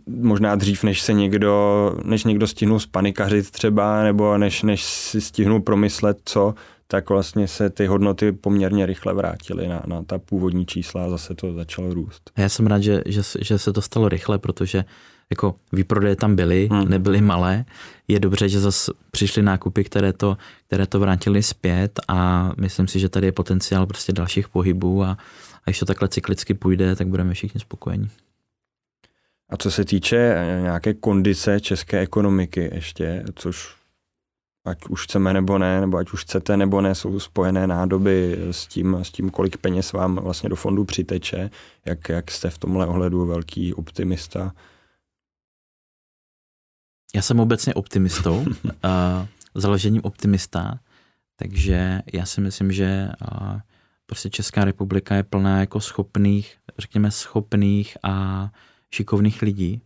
možná 0.08 0.56
dřív, 0.56 0.84
než 0.84 1.02
se 1.02 1.14
někdo, 1.14 1.96
než 2.04 2.24
někdo 2.24 2.48
stihnul 2.48 2.80
spanikařit 2.80 3.52
třeba, 3.52 4.04
nebo 4.04 4.38
než, 4.38 4.64
než 4.64 4.84
si 4.84 5.22
stihnul 5.22 5.62
promyslet, 5.62 6.18
co, 6.26 6.54
tak 6.88 7.10
vlastně 7.10 7.48
se 7.48 7.70
ty 7.70 7.86
hodnoty 7.86 8.32
poměrně 8.32 8.86
rychle 8.86 9.14
vrátily 9.14 9.68
na, 9.68 9.84
na 9.86 10.04
ta 10.04 10.20
původní 10.20 10.66
čísla 10.66 11.06
a 11.06 11.10
zase 11.10 11.36
to 11.36 11.54
začalo 11.54 11.94
růst. 11.94 12.32
Já 12.38 12.50
jsem 12.50 12.68
rád, 12.68 12.80
že, 12.80 13.02
že, 13.06 13.22
že 13.42 13.58
se 13.58 13.74
to 13.74 13.82
stalo 13.82 14.10
rychle, 14.10 14.40
protože 14.40 14.86
jako 15.30 15.56
výprodeje 15.72 16.16
tam 16.16 16.36
byly, 16.36 16.70
hmm. 16.72 16.90
nebyly 16.90 17.22
malé. 17.22 17.66
Je 18.08 18.20
dobře, 18.20 18.50
že 18.50 18.60
zase 18.60 18.92
přišly 19.12 19.44
nákupy, 19.44 19.84
které 19.84 20.14
to, 20.14 20.38
které 20.68 20.88
to 20.88 21.00
vrátily 21.00 21.44
zpět 21.44 22.00
a 22.08 22.52
myslím 22.58 22.88
si, 22.88 23.00
že 23.00 23.10
tady 23.10 23.28
je 23.28 23.32
potenciál 23.32 23.86
prostě 23.86 24.14
dalších 24.14 24.50
pohybů 24.50 25.04
a, 25.04 25.12
a 25.54 25.62
když 25.66 25.80
to 25.80 25.86
takhle 25.86 26.08
cyklicky 26.08 26.54
půjde, 26.54 26.96
tak 26.96 27.08
budeme 27.08 27.34
všichni 27.34 27.60
spokojení. 27.60 28.10
A 29.52 29.58
co 29.58 29.72
se 29.72 29.86
týče 29.86 30.18
eh, 30.18 30.62
nějaké 30.62 30.94
kondice 30.94 31.60
české 31.60 32.00
ekonomiky 32.00 32.70
ještě, 32.74 33.24
což 33.36 33.82
ať 34.66 34.86
už 34.90 35.04
chceme 35.04 35.34
nebo 35.34 35.58
ne, 35.58 35.82
nebo 35.82 35.98
ať 35.98 36.12
už 36.12 36.22
chcete 36.22 36.58
nebo 36.58 36.82
ne, 36.82 36.96
jsou 36.96 37.20
spojené 37.20 37.68
nádoby 37.68 38.38
s 38.52 38.68
tím, 38.68 38.98
s 39.02 39.12
tím 39.12 39.30
kolik 39.30 39.58
peněz 39.58 39.94
vám 39.94 40.16
vlastně 40.16 40.50
do 40.50 40.56
fondu 40.56 40.86
přiteče, 40.86 41.50
jak, 41.86 42.10
jak 42.10 42.32
jste 42.32 42.50
v 42.50 42.58
tomhle 42.58 42.88
ohledu 42.88 43.26
velký 43.26 43.74
optimista. 43.74 44.54
Já 47.16 47.22
jsem 47.22 47.40
obecně 47.40 47.74
optimistou, 47.74 48.40
uh, 48.40 48.46
založením 49.56 50.02
optimista, 50.04 50.80
takže 51.36 52.02
já 52.14 52.26
si 52.26 52.42
myslím, 52.42 52.72
že 52.72 53.10
uh, 53.32 53.60
prostě 54.06 54.30
Česká 54.30 54.66
republika 54.66 55.16
je 55.16 55.24
plná 55.24 55.60
jako 55.60 55.80
schopných, 55.80 56.58
řekněme 56.78 57.12
schopných 57.12 57.98
a 58.04 58.50
šikovných 58.94 59.42
lidí, 59.42 59.82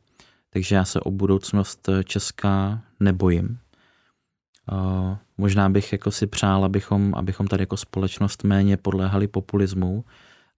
takže 0.50 0.76
já 0.76 0.86
se 0.86 1.00
o 1.00 1.12
budoucnost 1.12 1.90
Česka 2.04 2.82
nebojím. 3.00 3.60
Uh, 4.72 5.16
možná 5.38 5.70
bych 5.70 5.92
jako 5.92 6.12
si 6.12 6.28
přál, 6.28 6.66
abychom, 6.66 7.14
abychom 7.16 7.48
tady 7.48 7.62
jako 7.62 7.78
společnost 7.78 8.44
méně 8.44 8.78
podléhali 8.78 9.28
populismu 9.28 10.06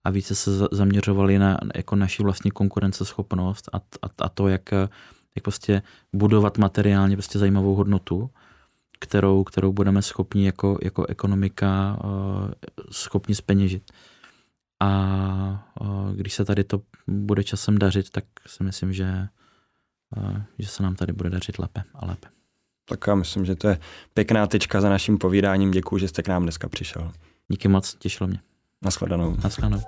a 0.04 0.10
více 0.10 0.34
se 0.34 0.50
zaměřovali 0.72 1.38
na 1.38 1.58
jako 1.74 1.96
naši 1.96 2.22
vlastní 2.22 2.50
konkurenceschopnost 2.50 3.68
a, 3.72 3.76
a, 3.76 4.08
a 4.18 4.28
to, 4.28 4.48
jak 4.48 4.72
jak 5.38 5.42
prostě 5.42 5.82
budovat 6.12 6.58
materiálně 6.58 7.16
prostě 7.16 7.38
zajímavou 7.38 7.74
hodnotu, 7.74 8.30
kterou, 8.98 9.44
kterou 9.44 9.72
budeme 9.72 10.02
schopni 10.02 10.46
jako, 10.46 10.78
jako 10.82 11.06
ekonomika 11.06 11.98
schopni 12.90 13.34
speněžit. 13.34 13.92
A 14.80 15.72
když 16.14 16.34
se 16.34 16.44
tady 16.44 16.64
to 16.64 16.80
bude 17.06 17.44
časem 17.44 17.78
dařit, 17.78 18.10
tak 18.10 18.24
si 18.46 18.64
myslím, 18.64 18.92
že, 18.92 19.28
že 20.58 20.68
se 20.68 20.82
nám 20.82 20.94
tady 20.94 21.12
bude 21.12 21.30
dařit 21.30 21.58
lépe 21.58 21.82
a 21.94 22.06
lépe. 22.06 22.28
Tak 22.88 23.06
já 23.06 23.14
myslím, 23.14 23.44
že 23.44 23.54
to 23.54 23.68
je 23.68 23.78
pěkná 24.14 24.46
tečka 24.46 24.80
za 24.80 24.88
naším 24.90 25.18
povídáním. 25.18 25.70
Děkuji, 25.70 25.98
že 25.98 26.08
jste 26.08 26.22
k 26.22 26.28
nám 26.28 26.42
dneska 26.42 26.68
přišel. 26.68 27.12
Díky 27.48 27.68
moc, 27.68 27.94
těšilo 27.94 28.28
mě. 28.28 28.40
Naschledanou. 28.82 29.36
Naschledanou. 29.44 29.80